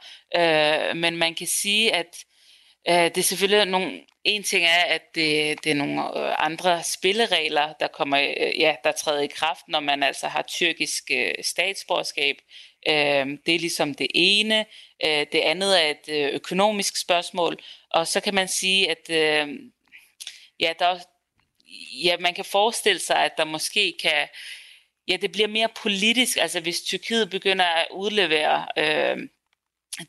Men 0.94 1.16
man 1.16 1.34
kan 1.34 1.46
sige, 1.46 1.94
at 1.94 2.24
det 2.86 3.18
er 3.18 3.22
selvfølgelig 3.22 3.66
nogle... 3.66 4.00
En 4.24 4.42
ting 4.42 4.64
er, 4.64 4.84
at 4.88 5.02
det, 5.14 5.64
det 5.64 5.70
er 5.70 5.74
nogle 5.74 6.02
andre 6.40 6.82
spilleregler, 6.82 7.72
der 7.80 7.86
kommer, 7.86 8.18
ja, 8.58 8.76
der 8.84 8.92
træder 8.92 9.20
i 9.20 9.26
kraft, 9.26 9.68
når 9.68 9.80
man 9.80 10.02
altså 10.02 10.28
har 10.28 10.42
tyrkisk 10.42 11.10
statsborgerskab. 11.42 12.36
Uh, 12.88 12.94
det 13.46 13.54
er 13.54 13.58
ligesom 13.58 13.94
det 13.94 14.06
ene. 14.14 14.66
Det 15.02 15.40
andet 15.40 15.84
er 15.84 15.90
et 15.90 16.32
økonomisk 16.32 16.96
spørgsmål. 17.00 17.56
Og 17.90 18.06
så 18.06 18.20
kan 18.20 18.34
man 18.34 18.48
sige, 18.48 18.90
at 18.90 19.10
ja, 20.64 20.72
der, 20.78 20.98
ja, 22.04 22.16
man 22.20 22.34
kan 22.34 22.44
forestille 22.44 23.00
sig, 23.00 23.16
at 23.16 23.32
der 23.36 23.44
måske 23.44 23.94
kan, 24.02 24.28
ja, 25.08 25.16
det 25.16 25.32
bliver 25.32 25.48
mere 25.48 25.68
politisk, 25.82 26.38
altså 26.40 26.60
hvis 26.60 26.80
Tyrkiet 26.80 27.30
begynder 27.30 27.64
at 27.64 27.86
udlevere 27.92 28.66
øh, 28.78 29.16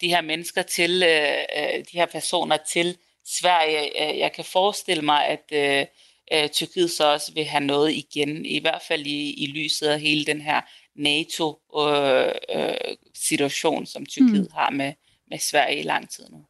de 0.01 0.09
her 0.09 0.21
mennesker 0.21 0.61
til, 0.61 1.03
øh, 1.03 1.43
øh 1.57 1.79
de 1.91 1.97
her 1.97 2.05
personer 2.05 2.57
til 2.57 2.97
Sverige, 3.25 4.03
øh, 4.03 4.17
jeg 4.17 4.31
kan 4.31 4.45
forestille 4.45 5.03
mig, 5.03 5.25
at 5.25 5.43
øh, 5.51 5.85
øh, 6.33 6.49
Tyrkiet 6.49 6.91
så 6.91 7.13
også 7.13 7.33
vil 7.33 7.45
have 7.45 7.63
noget 7.63 7.93
igen, 7.93 8.45
i 8.45 8.59
hvert 8.59 8.81
fald 8.87 9.05
i, 9.05 9.33
i 9.33 9.47
lyset 9.47 9.87
af 9.87 9.99
hele 9.99 10.25
den 10.25 10.41
her 10.41 10.61
NATO-situation, 10.95 13.75
øh, 13.75 13.81
øh, 13.81 13.87
som 13.87 14.05
Tyrkiet 14.05 14.47
mm. 14.49 14.53
har 14.53 14.69
med, 14.69 14.93
med 15.29 15.39
Sverige 15.39 15.79
i 15.79 15.83
lang 15.83 16.09
tid 16.09 16.29
nu. 16.29 16.45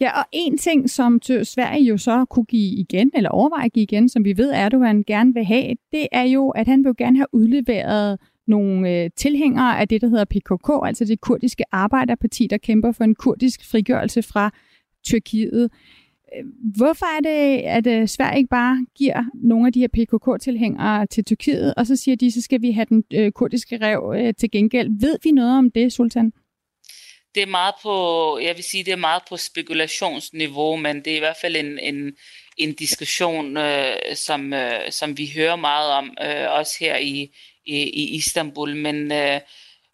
Ja, 0.00 0.18
og 0.18 0.24
en 0.32 0.58
ting, 0.58 0.90
som 0.90 1.20
Sverige 1.22 1.84
jo 1.84 1.96
så 1.96 2.24
kunne 2.24 2.44
give 2.44 2.76
igen, 2.76 3.10
eller 3.14 3.30
overveje 3.30 3.64
at 3.64 3.72
give 3.72 3.82
igen, 3.82 4.08
som 4.08 4.24
vi 4.24 4.36
ved, 4.36 4.50
Erdogan 4.50 5.04
gerne 5.06 5.34
vil 5.34 5.44
have, 5.44 5.76
det 5.92 6.06
er 6.12 6.22
jo, 6.22 6.50
at 6.50 6.68
han 6.68 6.84
vil 6.84 6.92
gerne 6.98 7.16
have 7.16 7.26
udleveret 7.32 8.18
nogle 8.46 8.90
øh, 8.90 9.10
tilhængere 9.16 9.80
af 9.80 9.88
det, 9.88 10.00
der 10.00 10.08
hedder 10.08 10.24
PKK, 10.24 10.86
altså 10.86 11.04
det 11.04 11.20
kurdiske 11.20 11.64
arbejderparti, 11.72 12.46
der 12.46 12.58
kæmper 12.58 12.92
for 12.92 13.04
en 13.04 13.14
kurdisk 13.14 13.70
frigørelse 13.70 14.22
fra 14.22 14.50
Tyrkiet. 15.04 15.70
Øh, 16.36 16.44
hvorfor 16.76 17.06
er 17.16 17.20
det, 17.20 17.62
at 17.62 17.86
øh, 17.86 18.08
Sverige 18.08 18.38
ikke 18.38 18.48
bare 18.48 18.86
giver 18.94 19.24
nogle 19.34 19.66
af 19.66 19.72
de 19.72 19.80
her 19.80 19.88
PKK-tilhængere 19.88 21.06
til 21.06 21.24
Tyrkiet, 21.24 21.74
og 21.74 21.86
så 21.86 21.96
siger 21.96 22.16
de, 22.16 22.30
så 22.30 22.40
skal 22.40 22.62
vi 22.62 22.70
have 22.70 22.86
den 22.88 23.04
øh, 23.14 23.32
kurdiske 23.32 23.76
rev 23.76 24.14
øh, 24.16 24.34
til 24.34 24.50
gengæld? 24.50 24.90
Ved 25.00 25.16
vi 25.24 25.30
noget 25.30 25.58
om 25.58 25.70
det, 25.70 25.92
Sultan? 25.92 26.32
Det 27.34 27.42
er 27.42 27.46
meget 27.46 27.74
på, 27.82 28.38
jeg 28.42 28.56
vil 28.56 28.64
sige, 28.64 28.84
det 28.84 28.92
er 28.92 28.96
meget 28.96 29.22
på 29.28 29.36
spekulationsniveau, 29.36 30.76
men 30.76 31.04
det 31.04 31.12
er 31.12 31.16
i 31.16 31.18
hvert 31.18 31.36
fald 31.40 31.56
en, 31.56 31.78
en, 31.78 32.16
en 32.56 32.74
diskussion, 32.74 33.56
øh, 33.56 34.16
som, 34.16 34.52
øh, 34.52 34.92
som 34.92 35.18
vi 35.18 35.32
hører 35.34 35.56
meget 35.56 35.92
om, 35.92 36.16
øh, 36.22 36.50
også 36.50 36.76
her 36.80 36.96
i, 36.96 37.36
i, 37.64 37.82
i 37.82 38.14
Istanbul. 38.14 38.76
Men, 38.76 39.12
øh, 39.12 39.40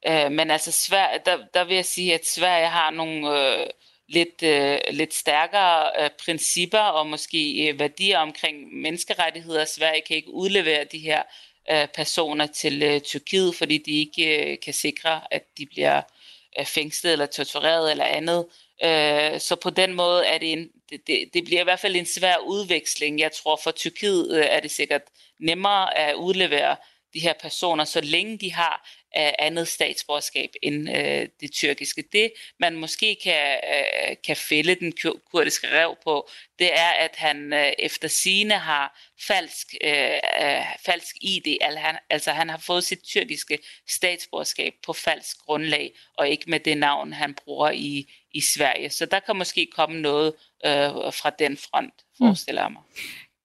øh, 0.09 0.33
men 0.33 0.51
altså, 0.51 0.73
Sverige, 0.73 1.21
der, 1.27 1.39
der 1.55 1.65
vil 1.65 1.75
jeg 1.75 1.85
sige, 1.85 2.15
at 2.15 2.27
Sverige 2.27 2.67
har 2.67 2.91
nogle 2.91 3.39
øh, 3.39 3.67
lidt, 4.09 4.43
øh, 4.43 4.79
lidt 4.91 5.15
stærkere 5.15 5.91
øh, 6.05 6.11
principper 6.25 6.79
og 6.79 7.07
måske 7.07 7.69
øh, 7.69 7.79
værdier 7.79 8.19
omkring 8.19 8.75
menneskerettigheder. 8.75 9.65
Sverige 9.65 10.03
kan 10.07 10.17
ikke 10.17 10.35
udlevere 10.35 10.85
de 10.93 10.99
her 10.99 11.23
øh, 11.71 11.89
personer 11.95 12.47
til 12.47 12.83
øh, 12.83 13.01
Tyrkiet, 13.01 13.55
fordi 13.55 13.79
de 13.79 13.91
ikke 13.91 14.53
øh, 14.53 14.59
kan 14.65 14.75
sikre, 14.75 15.21
at 15.31 15.43
de 15.59 15.67
bliver 15.67 16.03
er 16.53 16.65
fængslet 16.65 17.13
eller 17.13 17.27
tortureret 17.27 17.91
eller 17.91 18.05
andet. 18.05 18.47
Øh, 18.85 19.41
så 19.41 19.57
på 19.63 19.71
den 19.71 19.95
måde 19.95 20.27
er 20.27 20.39
det, 20.39 20.53
en, 20.53 20.69
det, 20.91 21.01
det, 21.07 21.31
det 21.35 21.45
bliver 21.45 21.61
i 21.61 21.65
hvert 21.65 21.81
fald 21.81 21.97
en 21.97 22.07
svær 22.07 22.37
udveksling. 22.47 23.21
Jeg 23.21 23.33
tror 23.33 23.61
for 23.65 23.71
Tyrkiet 23.71 24.37
øh, 24.37 24.47
er 24.49 24.61
det 24.61 24.71
sikkert 24.71 25.03
nemmere 25.41 25.99
at 25.99 26.15
udlevere 26.15 26.77
de 27.15 27.21
her 27.21 27.33
personer, 27.41 27.85
så 27.85 28.01
længe 28.01 28.39
de 28.39 28.53
har 28.53 28.89
uh, 29.19 29.33
andet 29.39 29.69
statsborgerskab 29.69 30.51
end 30.63 30.89
uh, 30.89 31.27
det 31.41 31.53
tyrkiske. 31.53 32.05
Det, 32.13 32.33
man 32.61 32.77
måske 32.77 33.17
kan, 33.23 33.61
uh, 33.63 34.17
kan 34.27 34.37
fælde 34.37 34.75
den 34.75 34.93
kurdiske 35.33 35.67
rev 35.67 35.97
på, 36.05 36.29
det 36.59 36.73
er, 36.73 36.91
at 36.91 37.17
han 37.17 37.53
efter 37.79 38.09
sine 38.09 38.55
har 38.55 39.01
falsk, 39.27 39.67
uh, 39.85 40.65
falsk 40.87 41.17
ID, 41.21 41.57
altså 41.61 41.79
han, 41.79 41.97
altså 42.11 42.31
han 42.31 42.49
har 42.49 42.59
fået 42.59 42.85
sit 42.85 43.03
tyrkiske 43.03 43.59
statsborgerskab 43.89 44.73
på 44.87 44.93
falsk 44.93 45.39
grundlag, 45.39 45.93
og 46.19 46.29
ikke 46.29 46.51
med 46.51 46.61
det 46.61 46.79
navn, 46.79 47.13
han 47.13 47.35
bruger 47.35 47.71
i, 47.71 48.13
i 48.33 48.41
Sverige. 48.41 48.91
Så 48.91 49.07
der 49.07 49.21
kan 49.21 49.37
måske 49.37 49.67
komme 49.77 50.01
noget 50.01 50.35
uh, 50.67 51.13
fra 51.13 51.31
den 51.39 51.57
front, 51.57 51.95
forestiller 52.19 52.63
jeg 52.63 52.73
mig. 52.73 52.83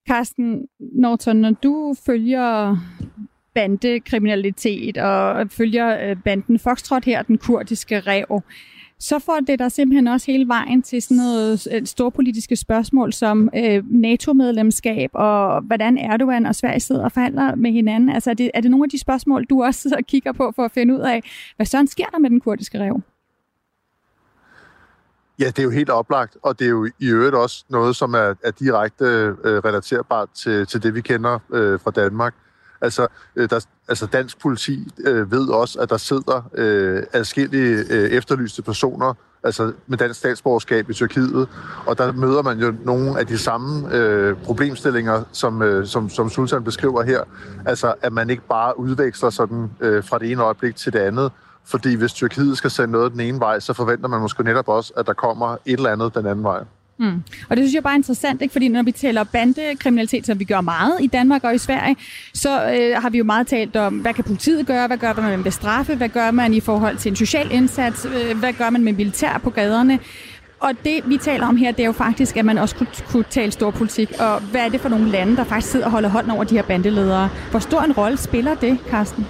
Carsten 0.08 0.68
Norton, 0.80 1.36
når 1.36 1.52
du 1.52 1.96
følger 2.06 2.78
bandekriminalitet 3.56 4.98
og 4.98 5.52
følger 5.52 6.10
øh, 6.10 6.16
banden 6.24 6.60
Foxtrot 6.60 7.06
her, 7.06 7.22
den 7.22 7.38
kurdiske 7.38 8.00
rev, 8.00 8.42
så 9.00 9.20
får 9.20 9.40
det 9.48 9.60
der 9.60 9.70
simpelthen 9.70 10.08
også 10.08 10.32
hele 10.32 10.48
vejen 10.48 10.82
til 10.82 11.02
sådan 11.02 11.18
noget 11.18 11.68
øh, 11.72 11.86
storpolitiske 11.86 12.56
spørgsmål 12.56 13.14
som 13.14 13.50
øh, 13.56 13.84
NATO-medlemskab 13.92 15.10
og 15.14 15.62
hvordan 15.62 15.98
Erdogan 15.98 16.46
og 16.46 16.56
Sverige 16.56 16.80
sidder 16.80 17.04
og 17.04 17.12
forhandler 17.12 17.56
med 17.56 17.72
hinanden. 17.72 18.10
Altså 18.10 18.30
er 18.30 18.34
det, 18.34 18.52
er 18.54 18.62
det 18.62 18.72
nogle 18.72 18.84
af 18.84 18.90
de 18.90 19.00
spørgsmål, 19.00 19.46
du 19.46 19.64
også 19.64 19.82
sidder 19.82 19.98
og 19.98 20.04
kigger 20.04 20.32
på 20.32 20.54
for 20.56 20.66
at 20.66 20.72
finde 20.72 20.94
ud 20.94 21.00
af, 21.00 21.24
hvad 21.56 21.66
sådan 21.66 21.88
sker 21.88 22.06
der 22.06 22.20
med 22.20 22.30
den 22.30 22.40
kurdiske 22.40 22.80
rev? 22.80 23.02
Ja, 25.40 25.46
det 25.46 25.60
er 25.60 25.64
jo 25.64 25.70
helt 25.70 25.90
oplagt, 25.90 26.38
og 26.44 26.60
det 26.60 26.66
er 26.66 26.70
jo 26.70 26.86
i 27.00 27.10
øvrigt 27.10 27.36
også 27.36 27.66
noget, 27.70 27.96
som 27.96 28.14
er, 28.14 28.34
er 28.44 28.52
direkte 28.60 29.06
øh, 29.06 29.58
relaterbart 29.58 30.30
til, 30.36 30.68
til 30.68 30.84
det, 30.84 30.96
vi 30.96 31.02
kender 31.02 31.40
øh, 31.54 31.80
fra 31.80 31.92
Danmark. 31.92 32.36
Altså, 32.86 33.08
øh, 33.36 33.50
der, 33.50 33.66
altså 33.88 34.06
dansk 34.06 34.40
politi 34.40 34.88
øh, 35.06 35.32
ved 35.32 35.50
også, 35.50 35.80
at 35.80 35.90
der 35.90 35.98
sidder 35.98 36.50
øh, 36.54 37.04
adskillige 37.14 37.84
øh, 37.90 38.10
efterlyste 38.10 38.62
personer 38.62 39.14
altså 39.44 39.72
med 39.88 39.98
dansk 39.98 40.20
statsborgerskab 40.20 40.90
i 40.90 40.94
Tyrkiet, 40.94 41.48
og 41.86 41.98
der 41.98 42.12
møder 42.12 42.42
man 42.42 42.60
jo 42.60 42.74
nogle 42.84 43.20
af 43.20 43.28
de 43.28 43.38
samme 43.38 43.96
øh, 43.96 44.36
problemstillinger, 44.44 45.24
som, 45.32 45.62
øh, 45.62 45.88
som, 45.88 46.10
som 46.10 46.30
Sultan 46.30 46.64
beskriver 46.64 47.04
her. 47.04 47.24
Altså, 47.66 47.94
at 48.02 48.14
man 48.14 48.30
ikke 48.30 48.44
bare 48.50 48.80
udveksler 48.80 49.30
sådan 49.30 49.70
øh, 49.80 50.04
fra 50.04 50.18
det 50.20 50.32
ene 50.32 50.44
øjeblik 50.44 50.76
til 50.76 50.94
det 50.94 51.00
andet, 51.00 51.32
fordi 51.66 51.96
hvis 51.96 52.14
Tyrkiet 52.14 52.58
skal 52.58 52.72
sende 52.72 52.92
noget 52.92 53.12
den 53.12 53.20
ene 53.20 53.40
vej, 53.40 53.60
så 53.60 53.74
forventer 53.74 54.08
man 54.08 54.22
måske 54.22 54.44
netop 54.44 54.68
også, 54.68 54.94
at 54.98 55.08
der 55.08 55.14
kommer 55.14 55.58
et 55.66 55.78
eller 55.78 55.90
andet 55.90 56.16
den 56.16 56.26
anden 56.26 56.44
vej. 56.44 56.64
Mm. 56.98 57.24
Og 57.50 57.58
det 57.58 57.64
synes 57.64 57.74
jeg 57.74 57.84
bare 57.84 57.94
er 57.94 57.98
interessant, 57.98 58.42
ikke? 58.42 58.52
fordi 58.52 58.68
når 58.68 58.84
vi 58.84 58.92
taler 58.92 59.24
bandekriminalitet, 59.24 60.26
som 60.26 60.40
vi 60.40 60.44
gør 60.44 60.62
meget 60.62 60.94
i 61.00 61.08
Danmark 61.08 61.44
og 61.44 61.56
i 61.56 61.58
Sverige, 61.58 61.96
så 62.34 62.66
øh, 62.66 63.02
har 63.02 63.10
vi 63.10 63.18
jo 63.18 63.24
meget 63.24 63.48
talt 63.48 63.76
om, 63.76 63.94
hvad 63.94 64.14
kan 64.14 64.24
politiet 64.24 64.68
gøre, 64.68 64.88
hvad 64.88 64.98
gør 64.98 65.14
man 65.14 65.44
med 65.44 65.52
straffe, 65.52 65.96
hvad 65.96 66.10
gør 66.10 66.32
man 66.32 66.54
i 66.54 66.60
forhold 66.60 66.98
til 66.98 67.10
en 67.10 67.16
social 67.16 67.52
indsats, 67.52 68.06
øh, 68.06 68.38
hvad 68.38 68.54
gør 68.54 68.70
man 68.70 68.84
med 68.84 68.94
militær 68.94 69.38
på 69.38 69.50
gaderne. 69.50 70.00
Og 70.60 70.72
det, 70.84 71.10
vi 71.10 71.18
taler 71.18 71.48
om 71.48 71.58
her, 71.58 71.72
det 71.72 71.80
er 71.80 71.86
jo 71.86 71.92
faktisk, 71.92 72.38
at 72.38 72.46
man 72.46 72.58
også 72.58 72.76
kunne, 72.76 72.88
kunne 73.08 73.26
tale 73.30 73.52
storpolitik. 73.52 74.12
Og 74.20 74.40
hvad 74.42 74.62
er 74.62 74.70
det 74.70 74.82
for 74.82 74.90
nogle 74.90 75.10
lande, 75.10 75.36
der 75.36 75.44
faktisk 75.44 75.72
sidder 75.72 75.86
og 75.86 75.92
holder 75.92 76.10
hånden 76.10 76.32
over 76.32 76.44
de 76.44 76.56
her 76.56 76.64
bandeledere? 76.64 77.30
Hvor 77.52 77.60
stor 77.60 77.82
en 77.82 77.92
rolle 77.92 78.18
spiller 78.18 78.56
det, 78.56 78.78
Carsten? 78.90 79.28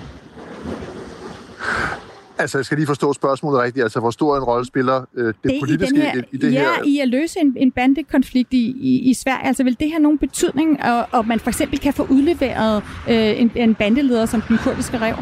Altså, 2.38 2.58
jeg 2.58 2.65
skal 2.65 2.78
lige 2.78 2.88
forstå 2.88 3.13
spørgsmålet 3.13 3.62
rigtigt. 3.62 3.84
Altså, 3.84 4.00
hvor 4.00 4.12
stor 4.12 4.38
en 4.38 4.43
rolle 4.43 4.65
spiller 4.65 5.06
øh, 5.15 5.26
det, 5.28 5.36
det 5.43 5.56
politiske 5.60 5.98
i, 5.98 6.02
her, 6.02 6.21
i, 6.32 6.38
det 6.38 6.54
ja, 6.54 6.60
her? 6.60 6.69
Ja, 6.69 6.84
i 6.86 7.00
at 7.00 7.08
løse 7.08 7.39
en, 7.39 7.54
en 7.58 7.71
bandekonflikt 7.71 8.54
i, 8.54 8.78
i, 8.80 9.10
i 9.10 9.13
Sverige. 9.13 9.48
Altså, 9.48 9.63
vil 9.63 9.80
det 9.80 9.91
have 9.91 10.02
nogen 10.02 10.17
betydning, 10.17 10.84
og, 10.84 11.08
og 11.12 11.28
man 11.28 11.39
for 11.39 11.50
eksempel 11.50 11.80
kan 11.80 11.93
få 11.93 12.08
udleveret 12.10 12.84
øh, 13.10 13.41
en, 13.41 13.52
en 13.56 13.76
bandeleder 13.76 14.26
som 14.26 14.41
den 14.41 14.58
kurdiske 14.58 14.98
rev? 14.98 15.15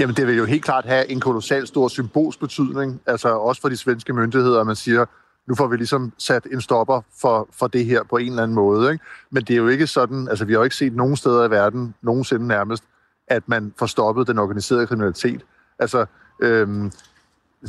Jamen, 0.00 0.16
det 0.16 0.26
vil 0.26 0.36
jo 0.36 0.44
helt 0.44 0.64
klart 0.64 0.84
have 0.84 1.10
en 1.10 1.20
kolossal 1.20 1.66
stor 1.66 1.88
symbolsk 1.88 2.40
betydning. 2.40 3.00
Altså, 3.06 3.28
også 3.28 3.60
for 3.60 3.68
de 3.68 3.76
svenske 3.76 4.12
myndigheder, 4.12 4.60
at 4.60 4.66
man 4.66 4.76
siger, 4.76 5.04
nu 5.48 5.54
får 5.54 5.66
vi 5.66 5.76
ligesom 5.76 6.12
sat 6.18 6.46
en 6.52 6.60
stopper 6.60 7.00
for, 7.20 7.48
for 7.52 7.66
det 7.66 7.84
her 7.84 8.02
på 8.10 8.16
en 8.16 8.28
eller 8.28 8.42
anden 8.42 8.54
måde. 8.54 8.92
Ikke? 8.92 9.04
Men 9.30 9.42
det 9.42 9.50
er 9.50 9.56
jo 9.56 9.68
ikke 9.68 9.86
sådan, 9.86 10.28
altså 10.28 10.44
vi 10.44 10.52
har 10.52 10.60
jo 10.60 10.64
ikke 10.64 10.76
set 10.76 10.96
nogen 10.96 11.16
steder 11.16 11.44
i 11.44 11.50
verden, 11.50 11.94
nogensinde 12.02 12.46
nærmest, 12.46 12.84
at 13.28 13.42
man 13.46 13.72
får 13.78 13.86
stoppet 13.86 14.26
den 14.26 14.38
organiserede 14.38 14.86
kriminalitet 14.86 15.44
Altså, 15.78 16.06
øhm, 16.40 16.92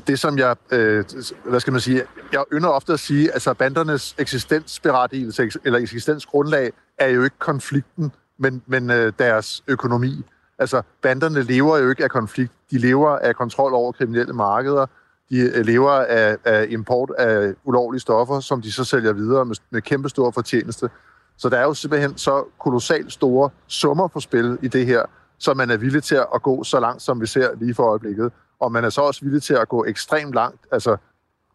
det 0.08 0.19
som 0.19 0.38
jeg, 0.38 0.56
øh, 0.71 1.06
hvad 1.45 1.60
skal 1.60 1.71
man 1.73 1.82
sige, 1.82 2.04
jeg 2.34 2.43
ynder 2.54 2.69
ofte 2.69 2.93
at 2.93 2.99
sige, 2.99 3.32
altså 3.32 3.54
bandernes 3.54 4.15
eksistensberettigelse 4.17 5.51
eller 5.63 5.80
eksistensgrundlag 5.80 6.71
er 6.97 7.08
jo 7.08 7.23
ikke 7.23 7.39
konflikten, 7.39 8.12
men, 8.38 8.62
men 8.67 8.89
øh, 8.91 9.13
deres 9.19 9.63
økonomi. 9.67 10.25
Altså, 10.60 10.82
banderne 11.01 11.41
lever 11.41 11.78
jo 11.78 11.89
ikke 11.89 12.04
af 12.04 12.10
konflikt. 12.10 12.51
De 12.71 12.78
lever 12.78 13.10
af 13.10 13.36
kontrol 13.36 13.73
over 13.73 13.91
kriminelle 13.91 14.34
markeder. 14.34 14.86
De 15.30 15.39
øh, 15.39 15.65
lever 15.65 15.91
af, 15.91 16.38
af 16.45 16.65
import 16.69 17.12
af 17.17 17.54
ulovlige 17.63 18.01
stoffer, 18.01 18.39
som 18.39 18.62
de 18.62 18.71
så 18.71 18.84
sælger 18.84 19.13
videre 19.13 19.45
med, 19.45 19.56
med 19.69 19.82
kæmpe 19.82 20.10
store 20.10 20.32
fortjeneste. 20.32 20.89
Så 21.38 21.49
der 21.49 21.58
er 21.58 21.63
jo 21.63 21.73
simpelthen 21.73 22.17
så 22.17 22.43
kolossalt 22.60 23.12
store 23.12 23.49
summer 23.67 24.08
på 24.08 24.19
spil 24.19 24.58
i 24.62 24.67
det 24.67 24.86
her, 24.86 25.04
så 25.38 25.54
man 25.54 25.71
er 25.71 25.78
villig 25.78 26.04
til 26.04 26.15
at 26.15 26.41
gå 26.41 26.63
så 26.63 26.80
langt, 26.80 27.01
som 27.01 27.21
vi 27.21 27.25
ser 27.25 27.49
lige 27.56 27.75
for 27.75 27.84
øjeblikket. 27.84 28.32
Og 28.60 28.72
man 28.72 28.84
er 28.84 28.89
så 28.89 29.02
også 29.02 29.22
villig 29.26 29.44
til 29.44 29.54
at 29.54 29.70
gå 29.70 29.86
ekstremt 29.86 30.34
langt, 30.34 30.62
altså 30.72 30.98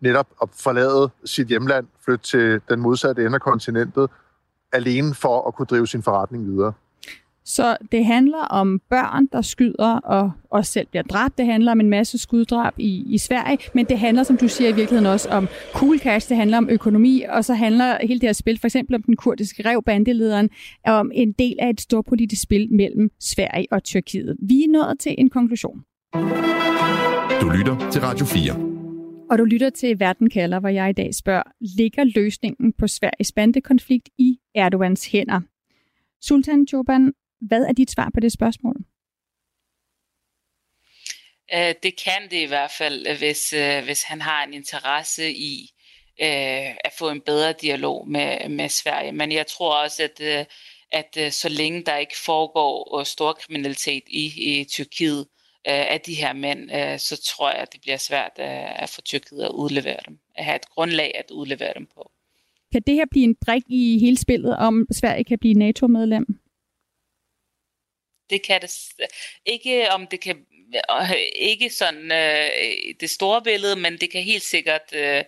netop 0.01 0.27
at 0.43 0.49
forlade 0.53 1.11
sit 1.25 1.47
hjemland, 1.49 1.87
flytte 2.05 2.25
til 2.25 2.61
den 2.69 2.81
modsatte 2.81 3.23
ende 3.27 3.35
af 3.35 3.41
kontinentet, 3.41 4.11
alene 4.73 5.15
for 5.15 5.49
at 5.49 5.55
kunne 5.55 5.67
drive 5.67 5.87
sin 5.87 6.03
forretning 6.03 6.47
videre. 6.47 6.73
Så 7.45 7.77
det 7.93 8.05
handler 8.05 8.39
om 8.39 8.81
børn, 8.91 9.27
der 9.27 9.43
skyder 9.43 10.01
og 10.05 10.33
også 10.51 10.73
selv 10.73 10.87
bliver 10.87 11.03
dræbt. 11.03 11.39
Det 11.39 11.47
handler 11.47 11.73
om 11.73 11.81
en 11.81 11.91
masse 11.91 12.19
skuddrab 12.19 12.75
i, 12.79 13.15
i 13.15 13.19
Sverige, 13.19 13.59
men 13.75 13.87
det 13.87 13.99
handler, 13.99 14.23
som 14.23 14.37
du 14.37 14.49
siger, 14.49 14.71
i 14.71 14.73
virkeligheden 14.73 15.13
også 15.13 15.29
om 15.29 15.49
cool 15.75 15.99
cash, 15.99 16.29
det 16.29 16.37
handler 16.37 16.59
om 16.59 16.69
økonomi, 16.71 17.23
og 17.29 17.45
så 17.45 17.55
handler 17.55 17.99
hele 18.03 18.21
det 18.21 18.29
her 18.29 18.33
spil, 18.33 18.61
for 18.61 18.67
eksempel 18.67 18.95
om 18.95 19.03
den 19.03 19.17
kurdiske 19.17 19.69
rev, 19.69 19.83
bandelederen, 19.83 20.51
om 20.87 21.11
en 21.15 21.33
del 21.33 21.57
af 21.61 21.71
et 21.71 21.81
stort 21.81 22.05
politisk 22.09 22.43
spil 22.43 22.73
mellem 22.73 23.11
Sverige 23.21 23.67
og 23.71 23.85
Tyrkiet. 23.85 24.37
Vi 24.43 24.63
er 24.63 24.69
nået 24.69 25.01
til 25.01 25.15
en 25.19 25.31
konklusion. 25.31 25.85
Du 26.13 27.49
lytter 27.57 27.91
til 27.93 28.01
Radio 28.01 28.27
4. 28.27 28.53
Og 29.31 29.39
du 29.39 29.45
lytter 29.45 29.71
til 29.71 30.01
Verden 30.01 30.31
kalder, 30.31 30.61
hvor 30.61 30.69
jeg 30.69 30.91
i 30.91 30.93
dag 30.93 31.15
spørger, 31.15 31.43
ligger 31.61 32.05
løsningen 32.05 32.73
på 32.73 32.89
Sveriges 32.89 33.33
bandekonflikt 33.33 34.09
i 34.19 34.39
Erdogans 34.55 35.07
hænder? 35.07 35.41
Sultan 36.21 36.67
Choban, 36.67 37.13
hvad 37.41 37.65
er 37.65 37.73
dit 37.73 37.91
svar 37.91 38.11
på 38.15 38.21
det 38.21 38.33
spørgsmål? 38.33 38.77
Uh, 41.55 41.73
det 41.83 42.03
kan 42.05 42.23
det 42.31 42.43
i 42.43 42.47
hvert 42.47 42.71
fald, 42.79 43.19
hvis, 43.19 43.55
uh, 43.57 43.85
hvis 43.85 44.03
han 44.03 44.21
har 44.21 44.45
en 44.45 44.55
interesse 44.55 45.33
i 45.33 45.71
uh, 46.23 46.71
at 46.85 46.93
få 46.99 47.11
en 47.11 47.21
bedre 47.21 47.53
dialog 47.53 48.09
med, 48.09 48.49
med 48.49 48.69
Sverige. 48.69 49.13
Men 49.13 49.33
jeg 49.33 49.47
tror 49.47 49.83
også, 49.83 50.03
at, 50.03 50.47
at 50.93 51.35
så 51.35 51.49
længe 51.49 51.83
der 51.83 51.97
ikke 51.97 52.19
foregår 52.25 53.03
stor 53.05 53.33
kriminalitet 53.33 54.03
i, 54.07 54.25
i 54.61 54.65
Tyrkiet 54.65 55.27
uh, 55.69 55.93
af 55.95 56.01
de 56.01 56.15
her 56.15 56.33
mænd, 56.33 56.71
uh, 56.73 56.99
så 56.99 57.23
tror 57.25 57.51
jeg, 57.51 57.59
at 57.59 57.73
det 57.73 57.81
bliver 57.81 57.97
svært 57.97 58.33
uh, 58.39 58.83
at 58.83 58.89
få 58.89 59.01
Tyrkiet 59.01 59.43
at 59.43 59.51
udlevere 59.51 59.99
dem. 60.07 60.19
At 60.35 60.45
have 60.45 60.57
et 60.57 60.71
grundlag 60.71 61.13
at 61.15 61.31
udlevere 61.31 61.75
dem 61.75 61.87
på. 61.95 62.11
Kan 62.73 62.83
det 62.87 62.95
her 62.95 63.07
blive 63.11 63.25
en 63.25 63.37
brik 63.45 63.63
i 63.67 63.99
hele 63.99 64.19
spillet, 64.19 64.57
om 64.57 64.87
Sverige 64.93 65.25
kan 65.25 65.39
blive 65.39 65.55
NATO-medlem? 65.55 66.27
Det 68.31 68.43
kan 68.43 68.63
det 68.63 68.71
ikke, 69.47 69.91
om 69.91 70.07
det 70.07 70.21
kan 70.21 70.47
ikke 71.35 71.71
sådan 71.71 72.13
øh, 72.13 72.95
det 73.01 73.11
store 73.11 73.43
billede, 73.43 73.77
men 73.77 73.97
det 73.97 74.11
kan 74.11 74.23
helt 74.23 74.43
sikkert 74.43 74.95
øh, 74.95 75.25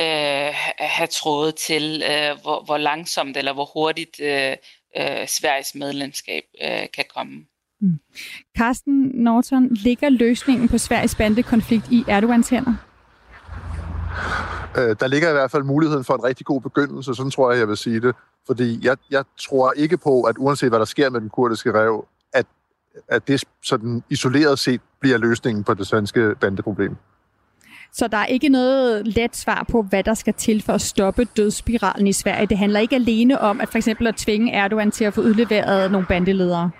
øh, 0.00 0.54
have 0.78 1.06
trådet 1.06 1.54
til, 1.54 2.02
øh, 2.10 2.40
hvor, 2.42 2.64
hvor 2.64 2.78
langsomt 2.78 3.36
eller 3.36 3.52
hvor 3.52 3.64
hurtigt 3.64 4.20
øh, 4.20 4.56
øh, 4.96 5.26
Sveriges 5.28 5.74
medlemskab 5.74 6.44
øh, 6.60 6.90
kan 6.92 7.04
komme. 7.08 7.46
Mm. 7.80 7.98
Carsten 8.58 9.10
Norton, 9.14 9.68
ligger 9.74 10.08
løsningen 10.08 10.68
på 10.68 10.78
Sveriges 10.78 11.14
bandekonflikt 11.14 11.90
i 11.90 12.04
Erdogans 12.08 12.48
hænder? 12.48 12.74
Øh, 14.78 14.96
der 15.00 15.06
ligger 15.06 15.28
i 15.28 15.32
hvert 15.32 15.50
fald 15.50 15.62
muligheden 15.62 16.04
for 16.04 16.14
en 16.14 16.24
rigtig 16.24 16.46
god 16.46 16.60
begyndelse, 16.60 17.14
sådan 17.14 17.30
tror 17.30 17.50
jeg, 17.50 17.60
jeg 17.60 17.68
vil 17.68 17.76
sige 17.76 18.00
det. 18.00 18.14
Fordi 18.46 18.86
jeg, 18.86 18.96
jeg 19.10 19.24
tror 19.40 19.72
ikke 19.72 19.96
på, 19.96 20.22
at 20.22 20.36
uanset 20.38 20.68
hvad 20.68 20.78
der 20.78 20.84
sker 20.84 21.10
med 21.10 21.20
den 21.20 21.28
kurdiske 21.28 21.72
rev, 21.72 22.04
at, 22.32 22.46
at 23.08 23.28
det 23.28 23.44
sådan 23.62 24.02
isoleret 24.10 24.58
set 24.58 24.80
bliver 25.00 25.18
løsningen 25.18 25.64
på 25.64 25.74
det 25.74 25.86
svenske 25.86 26.34
bandeproblem. 26.40 26.96
Så 27.92 28.08
der 28.08 28.16
er 28.16 28.26
ikke 28.26 28.48
noget 28.48 29.06
let 29.06 29.36
svar 29.36 29.66
på, 29.70 29.82
hvad 29.82 30.04
der 30.04 30.14
skal 30.14 30.34
til 30.34 30.62
for 30.62 30.72
at 30.72 30.80
stoppe 30.80 31.24
dødsspiralen 31.24 32.06
i 32.06 32.12
Sverige. 32.12 32.46
Det 32.46 32.58
handler 32.58 32.80
ikke 32.80 32.94
alene 32.94 33.40
om 33.40 33.60
at 33.60 33.68
for 33.68 33.78
eksempel 33.78 34.06
at 34.06 34.16
tvinge 34.16 34.52
Erdogan 34.52 34.90
til 34.90 35.04
at 35.04 35.14
få 35.14 35.20
udleveret 35.20 35.90
nogle 35.92 36.06
bandeledere. 36.06 36.70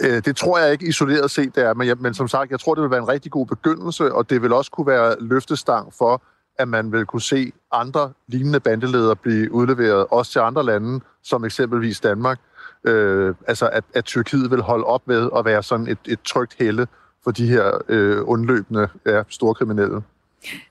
Øh, 0.00 0.24
det 0.24 0.36
tror 0.36 0.58
jeg 0.58 0.72
ikke 0.72 0.88
isoleret 0.88 1.30
set, 1.30 1.54
det 1.54 1.64
er, 1.64 1.74
men, 1.74 1.88
jeg, 1.88 1.96
men 2.00 2.14
som 2.14 2.28
sagt, 2.28 2.50
jeg 2.50 2.60
tror, 2.60 2.74
det 2.74 2.82
vil 2.82 2.90
være 2.90 3.00
en 3.00 3.08
rigtig 3.08 3.32
god 3.32 3.46
begyndelse, 3.46 4.14
og 4.14 4.30
det 4.30 4.42
vil 4.42 4.52
også 4.52 4.70
kunne 4.70 4.86
være 4.86 5.16
løftestang 5.20 5.92
for, 5.98 6.22
at 6.58 6.68
man 6.68 6.92
vil 6.92 7.06
kunne 7.06 7.22
se 7.22 7.52
andre 7.72 8.12
lignende 8.26 8.60
bandeledere 8.60 9.16
blive 9.16 9.52
udleveret, 9.52 10.06
også 10.10 10.32
til 10.32 10.38
andre 10.38 10.64
lande, 10.64 11.00
som 11.22 11.44
eksempelvis 11.44 12.00
Danmark. 12.00 12.38
Øh, 12.84 13.34
altså, 13.46 13.68
at, 13.68 13.84
at 13.94 14.04
Tyrkiet 14.04 14.50
vil 14.50 14.60
holde 14.60 14.84
op 14.84 15.08
med 15.08 15.30
at 15.36 15.44
være 15.44 15.62
sådan 15.62 15.86
et, 15.88 15.98
et 16.08 16.20
trygt 16.24 16.56
helle 16.58 16.86
for 17.24 17.30
de 17.30 17.46
her 17.46 17.82
øh, 17.88 18.18
undløbende 18.24 18.88
ja, 19.06 19.22
store 19.28 19.54
kriminelle. 19.54 20.02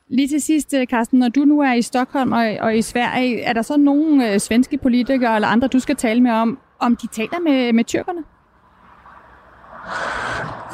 Lige 0.07 0.27
til 0.27 0.41
sidst, 0.41 0.73
øh, 0.73 0.87
Carsten, 0.87 1.19
når 1.19 1.29
du 1.29 1.39
nu 1.39 1.61
er 1.61 1.73
i 1.73 1.81
Stockholm 1.81 2.31
og, 2.31 2.57
og 2.59 2.77
i 2.77 2.81
Sverige, 2.81 3.41
er 3.41 3.53
der 3.53 3.61
så 3.61 3.77
nogle 3.77 4.33
øh, 4.33 4.39
svenske 4.39 4.77
politikere 4.77 5.35
eller 5.35 5.47
andre, 5.47 5.67
du 5.67 5.79
skal 5.79 5.95
tale 5.95 6.21
med 6.21 6.31
om, 6.31 6.59
om 6.79 6.95
de 6.95 7.07
taler 7.07 7.39
med, 7.39 7.73
med 7.73 7.83
tyrkerne? 7.83 8.23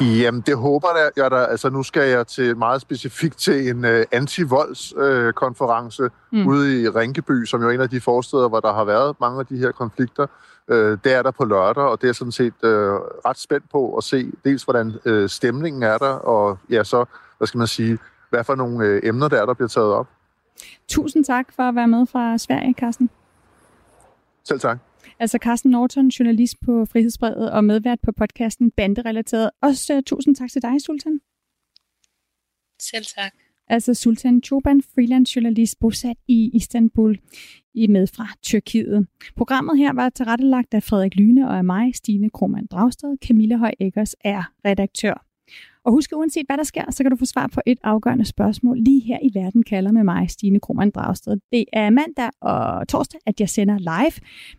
Jamen, 0.02 0.41
det 0.41 0.58
håber 0.58 0.88
jeg 1.18 1.32
da. 1.32 1.36
Altså, 1.36 1.70
nu 1.70 1.84
skal 1.84 2.10
jeg 2.10 2.28
til 2.28 2.58
meget 2.58 2.82
specifikt 2.82 3.38
til 3.38 3.70
en 3.70 3.86
uh, 3.86 4.02
anti-voldskonference 4.12 6.04
uh, 6.04 6.10
mm. 6.32 6.48
ude 6.48 6.82
i 6.82 6.89
Rinkeby, 6.89 7.46
som 7.46 7.62
jo 7.62 7.70
er 7.70 7.72
en 7.72 7.82
af 7.82 7.89
de 7.89 8.02
forsteder, 8.02 8.50
hvor 8.50 8.60
der 8.60 8.74
har 8.74 8.84
været 8.84 9.15
mange 9.20 9.39
af 9.39 9.46
de 9.46 9.58
her 9.58 9.72
konflikter. 9.72 10.28
Uh, 10.68 10.76
det 10.76 11.06
er 11.13 11.22
der 11.22 11.32
på 11.32 11.46
lørdag, 11.46 11.84
og 11.84 12.02
det 12.02 12.10
er 12.10 12.13
sådan 12.13 12.32
set 12.32 12.54
uh, 12.63 12.70
ret 13.26 13.38
spændt 13.38 13.70
på 13.72 13.96
at 13.96 14.04
se 14.04 14.32
dels, 14.46 14.63
hvordan 14.63 14.94
uh, 15.06 15.30
stemningen 15.30 15.84
er 15.84 15.98
der, 15.98 16.13
og 16.13 16.58
ja, 16.70 16.84
så, 16.84 17.06
hvad 17.38 17.48
skal 17.48 17.58
man 17.58 17.68
sige, 17.68 17.98
hvad 18.30 18.44
for 18.44 18.56
nogle 18.56 18.96
uh, 18.96 19.00
emner 19.04 19.28
der 19.28 19.41
er, 19.41 19.46
der 19.46 19.54
bliver 19.54 19.70
taget 19.70 19.94
op. 19.94 20.08
Tusind 20.88 21.26
tak 21.26 21.46
for 21.56 21.63
at 21.63 21.76
være 21.76 21.88
med 21.88 22.06
fra 22.08 22.38
Sverige, 22.38 22.76
Carsten. 22.80 23.10
Selv 24.44 24.60
tak. 24.60 24.78
Altså 25.20 25.38
Carsten 25.41 25.72
Norton, 25.72 26.08
journalist 26.08 26.56
på 26.62 26.86
Frihedsbrevet 26.86 27.52
og 27.52 27.63
medvært 27.63 28.00
på 28.02 28.12
podcasten 28.12 28.72
Banderelateret. 28.72 29.50
Også 29.62 29.98
uh, 29.98 30.04
tusind 30.04 30.36
tak 30.36 30.50
til 30.50 30.62
dig, 30.62 30.82
Sultan. 30.82 31.20
Selv 32.80 33.06
tak. 33.06 33.34
Altså 33.68 33.94
Sultan 33.94 34.44
Choban, 34.44 34.82
freelance 34.82 35.36
journalist 35.36 35.80
bosat 35.80 36.18
i 36.28 36.50
Istanbul, 36.54 37.20
i 37.74 37.88
med 37.88 38.08
fra 38.08 38.28
Tyrkiet. 38.41 39.08
Programmet 39.36 39.78
her 39.78 39.94
var 39.94 40.10
tilrettelagt 40.10 40.74
af 40.74 40.84
Frederik 40.84 41.15
Lyne 41.15 41.48
og 41.50 41.58
af 41.58 41.63
mig, 41.63 41.96
Stine 41.96 42.30
Krohmann 42.30 42.68
Dragsted. 42.68 43.18
Camilla 43.26 43.56
Høj 43.56 43.72
Eggers 43.80 44.15
er 44.24 44.44
redaktør. 44.65 45.25
Og 45.86 45.91
husk, 45.91 46.12
uanset 46.15 46.45
hvad 46.48 46.58
der 46.58 46.63
sker, 46.63 46.91
så 46.91 47.04
kan 47.04 47.12
du 47.12 47.17
få 47.17 47.26
svar 47.26 47.48
på 47.48 47.62
et 47.65 47.78
afgørende 47.84 48.26
spørgsmål 48.26 48.78
lige 48.78 49.02
her 49.02 49.19
i 49.24 49.32
Verden 49.34 49.63
kalder 49.63 49.91
med 49.91 50.04
mig, 50.04 50.30
Stine 50.30 50.60
Krohmann 50.60 50.91
Dragsted. 50.91 51.38
Det 51.52 51.65
er 51.74 51.89
mandag 51.89 52.30
og 52.41 52.88
torsdag, 52.88 53.19
at 53.26 53.39
jeg 53.39 53.50
sender 53.50 53.78
live, 53.78 54.12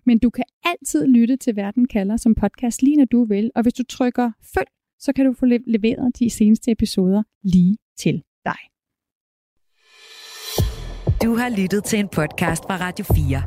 men 0.06 0.18
du 0.18 0.30
kan 0.30 0.44
altid 0.64 1.06
lytte 1.06 1.36
til 1.36 1.56
Verden 1.56 1.88
kalder 1.88 2.16
som 2.16 2.34
podcast 2.34 2.82
lige 2.82 2.96
når 2.96 3.04
du 3.04 3.24
vil. 3.24 3.50
Og 3.54 3.62
hvis 3.62 3.74
du 3.74 3.82
trykker 3.88 4.30
følg, 4.54 4.68
så 4.98 5.12
kan 5.12 5.26
du 5.26 5.32
få 5.32 5.46
leveret 5.66 6.18
de 6.18 6.30
seneste 6.30 6.70
episoder 6.70 7.22
lige 7.42 7.76
til 7.98 8.22
dig. 8.44 8.58
Du 11.22 11.36
har 11.36 11.60
lyttet 11.60 11.84
til 11.84 11.98
en 11.98 12.08
podcast 12.08 12.62
fra 12.62 12.76
Radio 12.76 13.04
4. 13.04 13.42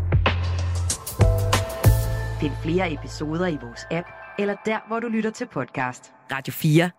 Find 2.41 2.53
flere 2.63 2.93
episoder 2.93 3.47
i 3.47 3.57
vores 3.61 3.81
app, 3.91 4.07
eller 4.39 4.55
der, 4.65 4.87
hvor 4.87 4.99
du 4.99 5.07
lytter 5.07 5.29
til 5.29 5.47
podcast. 5.47 6.11
Radio 6.31 6.53
4 6.53 6.98